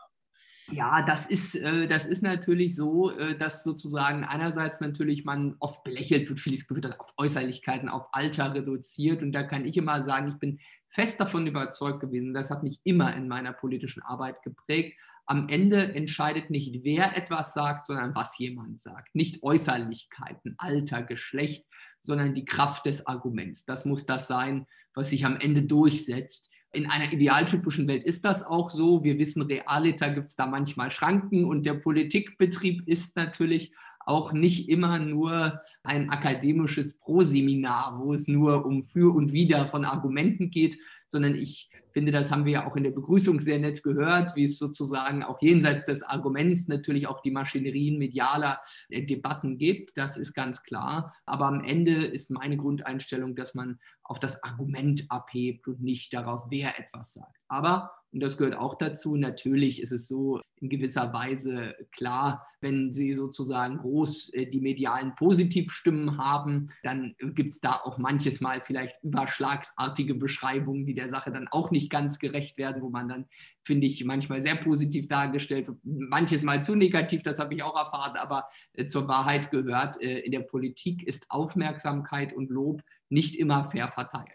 Ja, 0.73 1.03
das 1.03 1.27
ist, 1.27 1.55
äh, 1.55 1.87
das 1.87 2.07
ist 2.07 2.23
natürlich 2.23 2.75
so, 2.75 3.11
äh, 3.11 3.37
dass 3.37 3.63
sozusagen 3.63 4.25
einerseits 4.25 4.81
natürlich 4.81 5.25
man 5.25 5.55
oft 5.61 5.85
belächelt 5.85 6.31
wird, 6.31 6.41
vieles 6.41 6.69
wird 6.71 6.99
auf 6.99 7.13
Äußerlichkeiten, 7.19 7.91
auf 7.91 8.09
Alter 8.13 8.55
reduziert. 8.55 9.23
Und 9.23 9.33
da 9.33 9.43
kann 9.43 9.67
ich 9.67 9.77
immer 9.77 10.03
sagen, 10.05 10.29
ich 10.29 10.39
bin 10.39 10.61
fest 10.89 11.21
davon 11.21 11.47
überzeugt 11.47 12.01
gewesen, 12.01 12.33
das 12.33 12.51
hat 12.51 12.63
mich 12.63 12.81
immer 12.85 13.15
in 13.15 13.29
meiner 13.29 13.53
politischen 13.53 14.03
Arbeit 14.03 14.43
geprägt. 14.43 14.99
Am 15.27 15.49
Ende 15.49 15.95
entscheidet 15.95 16.49
nicht, 16.49 16.85
wer 16.85 17.17
etwas 17.17 17.53
sagt, 17.53 17.87
sondern 17.87 18.15
was 18.15 18.39
jemand 18.39 18.81
sagt. 18.81 19.15
Nicht 19.15 19.43
Äußerlichkeiten, 19.43 20.55
Alter, 20.57 21.03
Geschlecht, 21.03 21.67
sondern 22.01 22.35
die 22.35 22.47
Kraft 22.47 22.87
des 22.87 23.07
Arguments. 23.07 23.67
Das 23.67 23.85
muss 23.85 24.07
das 24.07 24.27
sein, 24.27 24.67
was 24.95 25.11
sich 25.11 25.25
am 25.27 25.37
Ende 25.37 25.63
durchsetzt 25.63 26.52
in 26.73 26.87
einer 26.89 27.13
idealtypischen 27.13 27.87
Welt 27.87 28.03
ist 28.05 28.25
das 28.25 28.43
auch 28.43 28.71
so. 28.71 29.05
Wir 29.05 29.19
wissen, 29.19 29.43
realiter 29.43 30.11
gibt 30.11 30.31
es 30.31 30.37
da 30.37 30.47
manchmal 30.47 30.91
Schranken 30.91 31.45
und 31.45 31.67
der 31.67 31.75
Politikbetrieb 31.75 32.89
ist 32.89 33.15
natürlich 33.15 33.73
auch 34.07 34.33
nicht 34.33 34.69
immer 34.69 34.99
nur 34.99 35.61
ein 35.83 36.11
akademisches 36.11 36.99
Proseminar, 36.99 38.01
wo 38.03 38.13
es 38.13 38.29
nur 38.29 38.65
um 38.67 38.85
für 38.85 39.15
und 39.15 39.33
wider 39.33 39.67
von 39.67 39.85
Argumenten 39.85 40.51
geht, 40.51 40.79
sondern 41.09 41.35
ich 41.35 41.71
finde, 41.93 42.11
das 42.11 42.31
haben 42.31 42.47
wir 42.47 42.53
ja 42.53 42.67
auch 42.67 42.75
in 42.75 42.85
der 42.85 42.91
Begrüßung 42.91 43.39
sehr 43.41 43.59
nett 43.59 43.83
gehört, 43.83 44.35
wie 44.35 44.45
es 44.45 44.59
sozusagen 44.59 45.23
auch 45.23 45.41
jenseits 45.43 45.85
des 45.85 46.03
Arguments 46.03 46.69
natürlich 46.69 47.07
auch 47.07 47.21
die 47.21 47.31
Maschinerien 47.31 47.99
medialer 47.99 48.61
äh, 48.89 49.05
Debatten 49.05 49.59
gibt. 49.59 49.97
Das 49.97 50.17
ist 50.17 50.33
ganz 50.33 50.63
klar. 50.63 51.15
Aber 51.27 51.47
am 51.47 51.63
Ende 51.63 52.07
ist 52.07 52.31
meine 52.31 52.57
Grundeinstellung, 52.57 53.37
dass 53.37 53.55
man 53.55 53.79
auf 54.03 54.19
das 54.19 54.43
Argument 54.43 55.05
abhebt 55.11 55.69
und 55.69 55.83
nicht 55.83 56.13
darauf, 56.15 56.47
wer 56.49 56.79
etwas 56.79 57.13
sagt. 57.13 57.37
Aber 57.49 57.93
Und 58.13 58.21
das 58.21 58.37
gehört 58.37 58.59
auch 58.59 58.77
dazu. 58.77 59.17
Natürlich 59.17 59.81
ist 59.81 59.93
es 59.93 60.07
so 60.07 60.41
in 60.61 60.69
gewisser 60.69 61.13
Weise 61.13 61.75
klar, 61.93 62.47
wenn 62.61 62.93
Sie 62.93 63.15
sozusagen 63.15 63.79
groß 63.79 64.35
äh, 64.35 64.47
die 64.47 64.61
medialen 64.61 65.15
Positivstimmen 65.17 66.19
haben, 66.19 66.69
dann 66.83 67.15
gibt 67.19 67.55
es 67.55 67.61
da 67.61 67.73
auch 67.73 67.99
manches 67.99 68.41
Mal 68.41 68.61
vielleicht 68.61 69.03
überschlagsartige 69.03 70.15
Beschreibungen, 70.15 70.87
die 70.87 70.95
der 70.95 71.09
Sache 71.09 71.33
dann 71.33 71.49
auch 71.51 71.71
nicht 71.71 71.91
ganz 71.91 72.19
gerecht 72.19 72.59
werden, 72.59 72.83
wo 72.83 72.91
man 72.91 73.09
dann, 73.09 73.27
finde 73.65 73.87
ich, 73.87 74.05
manchmal 74.05 74.43
sehr 74.43 74.57
positiv 74.57 75.09
dargestellt 75.09 75.67
wird, 75.67 75.79
manches 75.83 76.43
Mal 76.43 76.63
zu 76.63 76.75
negativ, 76.75 77.23
das 77.23 77.39
habe 77.39 77.55
ich 77.55 77.63
auch 77.63 77.77
erfahren, 77.77 78.17
aber 78.17 78.47
äh, 78.75 78.87
zur 78.87 79.09
Wahrheit 79.09 79.51
gehört, 79.51 80.01
äh, 80.03 80.21
in 80.21 80.33
der 80.33 80.41
Politik 80.41 81.03
ist 81.03 81.25
Aufmerksamkeit 81.31 82.33
und 82.35 82.51
Lob 82.51 82.83
nicht 83.09 83.37
immer 83.37 83.71
fair 83.71 83.89
verteilt. 83.89 84.29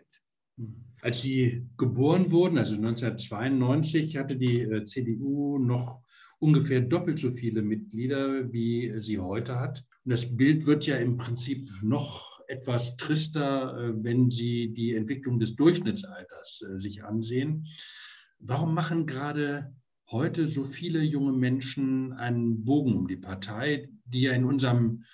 Als 1.07 1.21
Sie 1.21 1.65
geboren 1.77 2.33
wurden, 2.33 2.57
also 2.57 2.75
1992, 2.75 4.17
hatte 4.17 4.35
die 4.35 4.59
äh, 4.59 4.83
CDU 4.83 5.57
noch 5.57 6.01
ungefähr 6.37 6.81
doppelt 6.81 7.17
so 7.17 7.31
viele 7.31 7.61
Mitglieder, 7.61 8.51
wie 8.51 8.93
sie 8.99 9.17
heute 9.17 9.57
hat. 9.57 9.85
Und 10.03 10.11
das 10.11 10.35
Bild 10.35 10.65
wird 10.65 10.85
ja 10.85 10.97
im 10.97 11.15
Prinzip 11.15 11.65
noch 11.81 12.41
etwas 12.49 12.97
trister, 12.97 13.77
äh, 13.77 14.03
wenn 14.03 14.29
Sie 14.29 14.73
die 14.73 14.95
Entwicklung 14.95 15.39
des 15.39 15.55
Durchschnittsalters 15.55 16.63
äh, 16.63 16.77
sich 16.77 17.05
ansehen. 17.05 17.67
Warum 18.39 18.73
machen 18.73 19.05
gerade 19.05 19.73
heute 20.11 20.45
so 20.45 20.65
viele 20.65 21.03
junge 21.03 21.31
Menschen 21.31 22.11
einen 22.11 22.65
Bogen 22.65 22.97
um 22.97 23.07
die 23.07 23.15
Partei, 23.15 23.87
die 24.03 24.23
ja 24.23 24.33
in 24.33 24.43
unserem 24.43 25.05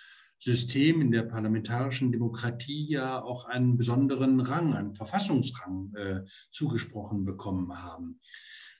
System, 0.43 1.01
in 1.01 1.11
der 1.11 1.23
parlamentarischen 1.23 2.11
Demokratie 2.11 2.87
ja 2.89 3.21
auch 3.21 3.45
einen 3.45 3.77
besonderen 3.77 4.39
Rang, 4.39 4.73
einen 4.73 4.93
Verfassungsrang 4.93 5.93
äh, 5.95 6.21
zugesprochen 6.51 7.25
bekommen 7.25 7.81
haben. 7.81 8.19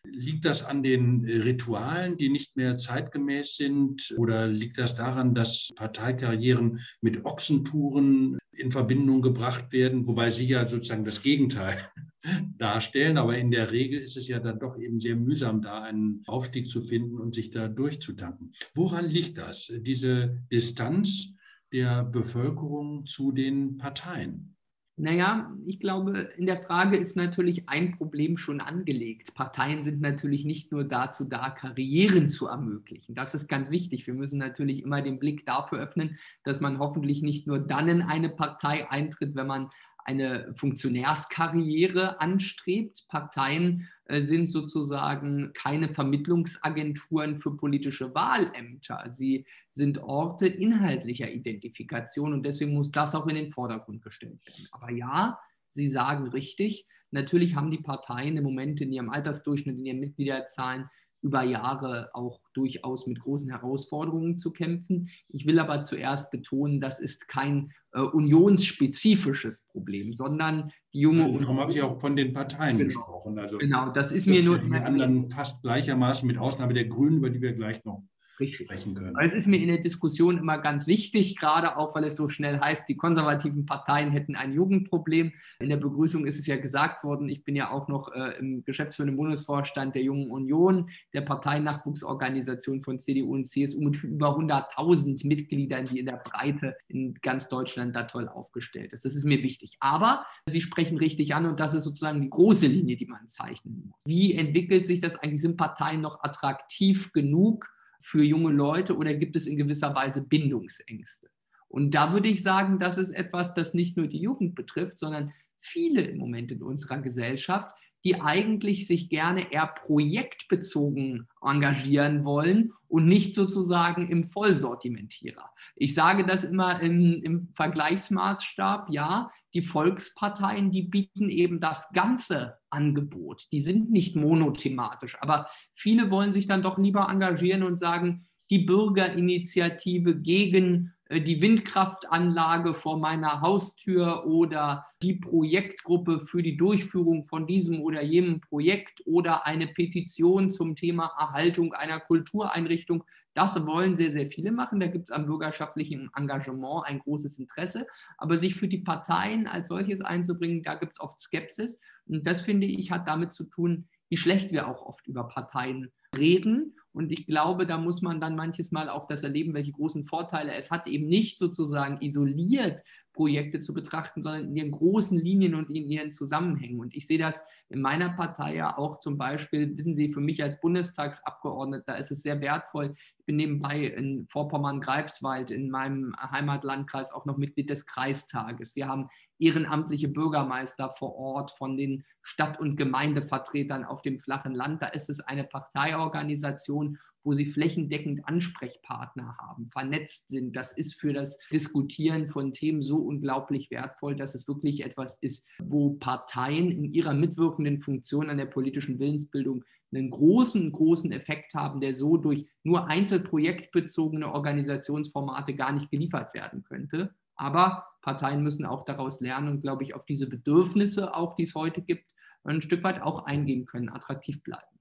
Liegt 0.05 0.43
das 0.43 0.65
an 0.65 0.84
den 0.84 1.24
Ritualen, 1.24 2.17
die 2.17 2.27
nicht 2.27 2.58
mehr 2.58 2.77
zeitgemäß 2.77 3.55
sind? 3.55 4.13
Oder 4.17 4.48
liegt 4.48 4.77
das 4.77 4.96
daran, 4.96 5.34
dass 5.34 5.70
Parteikarrieren 5.75 6.79
mit 7.00 7.24
Ochsentouren 7.24 8.38
in 8.58 8.72
Verbindung 8.72 9.22
gebracht 9.22 9.72
werden, 9.72 10.05
wobei 10.05 10.29
Sie 10.29 10.46
ja 10.46 10.67
sozusagen 10.67 11.05
das 11.05 11.22
Gegenteil 11.22 11.89
darstellen. 12.58 13.17
Aber 13.17 13.38
in 13.38 13.50
der 13.50 13.72
Regel 13.72 14.01
ist 14.01 14.17
es 14.17 14.27
ja 14.27 14.39
dann 14.39 14.60
doch 14.60 14.77
eben 14.77 15.00
sehr 15.00 15.15
mühsam, 15.15 15.62
da 15.62 15.82
einen 15.82 16.22
Aufstieg 16.27 16.70
zu 16.70 16.82
finden 16.82 17.17
und 17.20 17.34
sich 17.34 17.50
da 17.50 17.70
durchzutanken. 17.70 18.51
Woran 18.75 19.08
liegt 19.08 19.38
das? 19.38 19.72
Diese 19.82 20.41
Distanz 20.51 21.34
der 21.74 22.03
Bevölkerung 22.03 23.06
zu 23.06 23.32
den 23.32 23.77
Parteien? 23.77 24.53
Naja, 24.96 25.51
ich 25.65 25.80
glaube, 25.80 26.30
in 26.38 26.46
der 26.46 26.62
Frage 26.62 26.98
ist 26.98 27.15
natürlich 27.15 27.68
ein 27.68 27.98
Problem 27.98 28.38
schon 28.38 28.62
angelegt. 28.62 29.34
Parteien 29.34 29.82
sind 29.82 30.01
natürlich 30.01 30.46
nicht 30.46 30.72
nur 30.72 30.84
dazu 30.84 31.25
da, 31.25 31.50
Karrieren 31.50 32.30
zu 32.30 32.46
ermöglichen. 32.46 33.15
Das 33.15 33.34
ist 33.34 33.50
ganz 33.50 33.72
wichtig. 33.72 34.06
Wir 34.06 34.13
müssen 34.13 34.38
natürlich 34.38 34.84
immer 34.84 35.01
den 35.01 35.18
Blick 35.18 35.48
dafür 35.48 35.80
öffnen, 35.80 36.20
dass 36.44 36.62
man 36.62 36.77
hoffentlich 36.77 37.24
nicht 37.24 37.48
nur 37.48 37.58
dann 37.58 37.89
in 37.89 38.01
eine 38.03 38.30
Partei 38.30 38.88
eintritt, 38.92 39.34
wenn 39.34 39.48
man 39.48 39.72
eine 40.06 40.53
Funktionärskarriere 40.58 42.22
anstrebt. 42.22 43.06
Parteien 43.08 43.89
sind 44.10 44.48
sozusagen 44.50 45.52
keine 45.54 45.90
Vermittlungsagenturen 45.90 47.38
für 47.38 47.56
politische 47.56 48.14
Wahlämter. 48.14 49.14
Sie 49.14 49.46
sind 49.74 50.00
Orte 50.00 50.48
inhaltlicher 50.48 51.32
Identifikation 51.32 52.34
und 52.34 52.44
deswegen 52.44 52.74
muss 52.74 52.92
das 52.92 53.16
auch 53.16 53.28
in 53.28 53.36
den 53.36 53.52
Vordergrund 53.52 54.02
gestellt 54.02 54.46
werden. 54.46 54.68
Aber 54.72 54.92
ja, 54.92 55.40
Sie 55.72 55.90
sagen 55.90 56.28
richtig, 56.28 56.86
natürlich 57.12 57.56
haben 57.56 57.72
die 57.72 57.82
Parteien 57.82 58.38
im 58.38 58.44
Moment 58.44 58.80
in 58.82 58.94
ihrem 58.94 59.10
Altersdurchschnitt, 59.10 59.78
in 59.78 59.86
ihren 59.86 60.00
Mitgliederzahlen 60.00 60.90
über 61.24 61.42
Jahre 61.44 62.10
auch 62.14 62.42
durchaus 62.54 63.08
mit 63.08 63.22
großen 63.22 63.50
Herausforderungen 63.50 64.38
zu 64.38 64.52
kämpfen. 64.52 65.10
Ich 65.30 65.46
will 65.46 65.58
aber 65.58 65.84
zuerst 65.84 66.30
betonen, 66.32 66.82
das 66.82 67.00
ist 67.00 67.28
kein 67.30 67.72
äh, 67.94 68.02
unionsspezifisches 68.02 69.68
Problem, 69.68 70.14
sondern 70.14 70.72
junge 70.94 71.26
Union. 71.26 71.42
Darum 71.42 71.60
habe 71.60 71.72
ich 71.72 71.82
auch 71.82 72.00
von 72.00 72.16
den 72.16 72.32
Parteien 72.32 72.78
genau. 72.78 72.88
gesprochen. 72.88 73.38
Also 73.38 73.58
genau, 73.58 73.90
das 73.90 74.12
ist 74.12 74.28
mir 74.28 74.42
nur. 74.42 74.60
Die 74.60 74.74
anderen 74.74 75.28
fast 75.28 75.62
gleichermaßen, 75.62 76.26
mit 76.26 76.38
Ausnahme 76.38 76.74
der 76.74 76.86
Grünen, 76.86 77.18
über 77.18 77.30
die 77.30 77.42
wir 77.42 77.54
gleich 77.54 77.84
noch 77.84 78.02
Richtig. 78.44 78.68
sprechen 78.68 78.96
können. 78.96 79.16
Es 79.20 79.34
ist 79.34 79.48
mir 79.48 79.58
in 79.58 79.68
der 79.68 79.80
Diskussion 79.80 80.38
immer 80.38 80.58
ganz 80.58 80.88
wichtig, 80.88 81.36
gerade 81.38 81.78
auch, 81.78 81.96
weil 81.96 82.06
es 82.06 82.16
so 82.16 82.30
schnell 82.30 82.60
heißt, 82.60 82.88
die 82.88 82.96
konservativen 82.96 83.66
Parteien 83.66 84.12
hätten 84.12 84.36
ein 84.36 84.54
Jugendproblem. 84.54 85.34
In 85.60 85.70
der 85.70 85.78
Begrüßung 85.78 86.26
ist 86.26 86.40
es 86.40 86.48
ja 86.48 86.58
gesagt 86.58 87.04
worden, 87.04 87.30
ich 87.30 87.44
bin 87.44 87.56
ja 87.56 87.72
auch 87.72 87.88
noch 87.88 88.12
äh, 88.14 88.38
im 88.40 88.64
geschäftsführenden 88.64 89.18
Bundesvorstand 89.18 89.96
der 89.96 90.04
Jungen 90.04 90.30
Union, 90.30 90.90
der 91.14 91.22
Parteinachwuchsorganisation 91.22 92.82
von 92.82 93.00
CDU 93.00 93.34
und 93.34 93.46
CSU 93.46 93.82
mit 93.82 94.04
über 94.04 94.38
100.000 94.38 95.28
Mitgliedern, 95.28 95.86
die 95.86 96.00
in 96.00 96.06
der 96.06 96.22
Breite 96.24 96.76
in 96.88 97.16
ganz 97.22 97.50
Deutschland 97.50 97.96
da 97.96 98.04
toll 98.04 98.28
aufgestellt 98.28 98.94
ist. 98.94 99.06
Das 99.06 99.16
ist 99.16 99.26
mir 99.26 99.42
wichtig. 99.44 99.78
Aber 99.80 100.26
Sie 100.48 100.62
sprechen 100.62 100.98
richtig 100.98 101.36
an 101.36 101.46
und 101.46 101.60
das 101.60 101.74
ist 101.74 101.84
sozusagen 101.84 102.22
die 102.22 102.30
große 102.30 102.68
Linie, 102.68 102.96
die 102.96 103.06
man 103.06 103.28
zeichnen 103.28 103.86
muss. 103.88 104.02
Wie 104.06 104.34
entwickelt 104.34 104.86
sich 104.86 105.00
das 105.02 105.16
eigentlich? 105.16 105.42
Sind 105.42 105.58
Parteien 105.58 106.02
noch 106.02 106.24
attraktiv 106.24 107.12
genug? 107.14 107.70
Für 108.04 108.24
junge 108.24 108.52
Leute 108.52 108.98
oder 108.98 109.14
gibt 109.14 109.36
es 109.36 109.48
in 109.48 109.58
gewisser 109.58 109.96
Weise 109.96 110.22
Bindungsängste? 110.22 111.30
Und 111.68 111.96
da 111.96 112.14
würde 112.14 112.30
ich 112.30 112.44
sagen, 112.44 112.78
das 112.80 113.00
ist 113.00 113.12
etwas, 113.12 113.56
das 113.56 113.74
nicht 113.74 113.98
nur 113.98 114.08
die 114.08 114.22
Jugend 114.22 114.54
betrifft, 114.54 115.00
sondern 115.00 115.34
viele 115.60 116.02
im 116.02 116.18
Moment 116.18 116.52
in 116.52 116.62
unserer 116.62 117.00
Gesellschaft, 117.00 117.72
die 118.06 118.22
eigentlich 118.22 118.86
sich 118.86 119.10
gerne 119.10 119.52
eher 119.52 119.68
projektbezogen 119.68 121.28
engagieren 121.42 122.26
wollen 122.26 122.74
und 122.88 123.08
nicht 123.08 123.34
sozusagen 123.34 124.10
im 124.10 124.26
Vollsortimentierer. 124.26 125.50
Ich 125.76 125.96
sage 125.96 126.26
das 126.26 126.44
immer 126.44 126.82
im, 126.82 127.24
im 127.24 127.50
Vergleichsmaßstab, 127.54 128.90
ja, 128.90 129.32
die 129.54 129.62
Volksparteien, 129.62 130.72
die 130.72 130.84
bieten 130.84 131.30
eben 131.30 131.60
das 131.60 131.90
ganze 131.94 132.58
Angebot. 132.74 133.48
Die 133.51 133.62
sind 133.62 133.92
nicht 133.92 134.15
monothematisch, 134.15 135.18
aber 135.22 135.48
viele 135.74 136.12
wollen 136.12 136.34
sich 136.34 136.48
dann 136.48 136.63
doch 136.63 136.77
lieber 136.77 137.08
engagieren 137.10 137.63
und 137.63 137.80
sagen, 137.80 138.25
die 138.50 138.60
Bürgerinitiative 138.60 140.15
gegen 140.20 140.93
die 141.10 141.42
Windkraftanlage 141.42 142.74
vor 142.74 142.98
meiner 142.98 143.42
Haustür 143.42 144.26
oder 144.26 144.86
die 145.02 145.16
Projektgruppe 145.16 146.20
für 146.22 146.42
die 146.42 146.56
Durchführung 146.56 147.24
von 147.24 147.46
diesem 147.46 147.82
oder 147.82 148.02
jenem 148.02 148.40
Projekt 148.40 149.02
oder 149.06 149.46
eine 149.46 149.68
Petition 149.68 150.50
zum 150.50 150.76
Thema 150.76 151.12
Erhaltung 151.20 151.74
einer 151.74 152.00
Kultureinrichtung. 152.00 153.04
Das 153.34 153.66
wollen 153.66 153.96
sehr, 153.96 154.12
sehr 154.12 154.28
viele 154.28 154.52
machen. 154.52 154.80
Da 154.80 154.88
gibt 154.88 155.10
es 155.10 155.12
am 155.12 155.26
bürgerschaftlichen 155.26 156.10
Engagement 156.16 156.86
ein 156.86 157.00
großes 157.00 157.38
Interesse. 157.38 157.88
Aber 158.18 158.38
sich 158.38 158.56
für 158.56 158.68
die 158.68 158.78
Parteien 158.78 159.48
als 159.48 159.68
solches 159.68 160.02
einzubringen, 160.02 160.64
da 160.64 160.76
gibt 160.76 160.94
es 160.94 161.00
oft 161.00 161.20
Skepsis. 161.20 161.82
Und 162.06 162.26
das 162.26 162.42
finde 162.42 162.68
ich 162.68 162.92
hat 162.92 163.08
damit 163.08 163.34
zu 163.34 163.46
tun, 163.46 163.90
wie 164.10 164.18
schlecht 164.18 164.52
wir 164.52 164.68
auch 164.68 164.86
oft 164.86 165.08
über 165.08 165.28
Parteien 165.28 165.92
reden 166.16 166.76
und 166.94 167.12
ich 167.12 167.26
glaube, 167.26 167.66
da 167.66 167.78
muss 167.78 168.02
man 168.02 168.22
dann 168.22 168.36
manches 168.36 168.72
Mal 168.72 168.88
auch 168.88 169.08
das 169.08 169.24
erleben, 169.24 169.54
welche 169.54 169.72
großen 169.72 170.04
Vorteile 170.04 170.54
es 170.54 170.72
hat, 170.72 170.88
eben 170.88 171.08
nicht 171.08 171.40
sozusagen 171.40 172.02
isoliert 172.02 172.84
Projekte 173.14 173.60
zu 173.60 173.74
betrachten, 173.74 174.22
sondern 174.22 174.50
in 174.50 174.56
ihren 174.56 174.72
großen 174.72 175.20
Linien 175.20 175.56
und 175.56 175.70
in 175.70 175.88
ihren 175.88 176.12
Zusammenhängen. 176.12 176.80
Und 176.80 176.96
ich 176.96 177.06
sehe 177.06 177.20
das 177.20 177.40
in 177.70 177.82
meiner 177.82 178.10
Partei 178.10 178.56
ja 178.56 178.78
auch 178.78 179.00
zum 179.00 179.18
Beispiel, 179.18 179.78
wissen 179.78 179.96
Sie, 179.96 180.12
für 180.12 180.20
mich 180.20 180.42
als 180.42 180.60
Bundestagsabgeordneter 180.60 181.98
ist 181.98 182.12
es 182.12 182.24
sehr 182.24 182.42
wertvoll. 182.42 182.96
Ich 183.20 183.26
bin 183.26 183.36
nebenbei 183.36 183.86
in 183.86 184.28
Vorpommern-Greifswald 184.28 185.52
in 185.52 185.70
meinem 185.70 186.14
Heimatlandkreis 186.20 187.12
auch 187.12 187.26
noch 187.26 187.38
Mitglied 187.38 187.70
des 187.70 187.86
Kreistages. 187.86 188.76
Wir 188.76 188.88
haben 188.88 189.10
ehrenamtliche 189.44 190.08
Bürgermeister 190.08 190.94
vor 190.98 191.16
Ort 191.16 191.52
von 191.52 191.78
den 191.78 192.04
Stadt- 192.22 192.60
und 192.60 192.78
Gemeindevertretern 192.78 193.84
auf 193.84 194.02
dem 194.02 194.20
flachen 194.20 194.54
Land. 194.54 194.82
Da 194.82 194.88
ist 194.88 195.10
es 195.10 195.20
eine 195.20 195.44
Parteiorganisation 195.44 196.98
wo 197.24 197.34
sie 197.34 197.46
flächendeckend 197.46 198.28
Ansprechpartner 198.28 199.38
haben, 199.40 199.70
vernetzt 199.72 200.30
sind. 200.30 200.56
Das 200.56 200.74
ist 200.74 201.00
für 201.00 201.14
das 201.14 201.38
Diskutieren 201.52 202.28
von 202.28 202.54
Themen 202.54 202.82
so 202.82 202.98
unglaublich 202.98 203.72
wertvoll, 203.72 204.16
dass 204.16 204.36
es 204.36 204.48
wirklich 204.48 204.84
etwas 204.84 205.18
ist, 205.22 205.48
wo 205.60 205.92
Parteien 205.92 206.72
in 206.72 206.94
ihrer 206.94 207.14
mitwirkenden 207.14 207.80
Funktion 207.80 208.30
an 208.30 208.38
der 208.38 208.46
politischen 208.46 209.00
Willensbildung 209.00 209.64
einen 209.94 210.10
großen, 210.10 210.72
großen 210.72 211.12
Effekt 211.12 211.54
haben, 211.54 211.80
der 211.80 211.96
so 211.96 212.18
durch 212.18 212.48
nur 212.64 212.88
einzelprojektbezogene 212.88 214.32
Organisationsformate 214.32 215.56
gar 215.56 215.72
nicht 215.72 215.92
geliefert 215.92 216.34
werden 216.34 216.64
könnte. 216.64 217.14
Aber 217.36 217.86
Parteien 218.04 218.44
müssen 218.44 218.66
auch 218.66 218.86
daraus 218.86 219.22
lernen 219.22 219.48
und, 219.48 219.62
glaube 219.62 219.84
ich, 219.84 219.96
auf 219.96 220.06
diese 220.06 220.30
Bedürfnisse, 220.30 221.16
auch 221.16 221.36
die 221.36 221.44
es 221.44 221.56
heute 221.56 221.82
gibt, 221.82 222.06
ein 222.44 222.62
Stück 222.62 222.84
weit 222.84 223.02
auch 223.02 223.26
eingehen 223.26 223.66
können, 223.66 223.90
attraktiv 223.90 224.44
bleiben. 224.44 224.73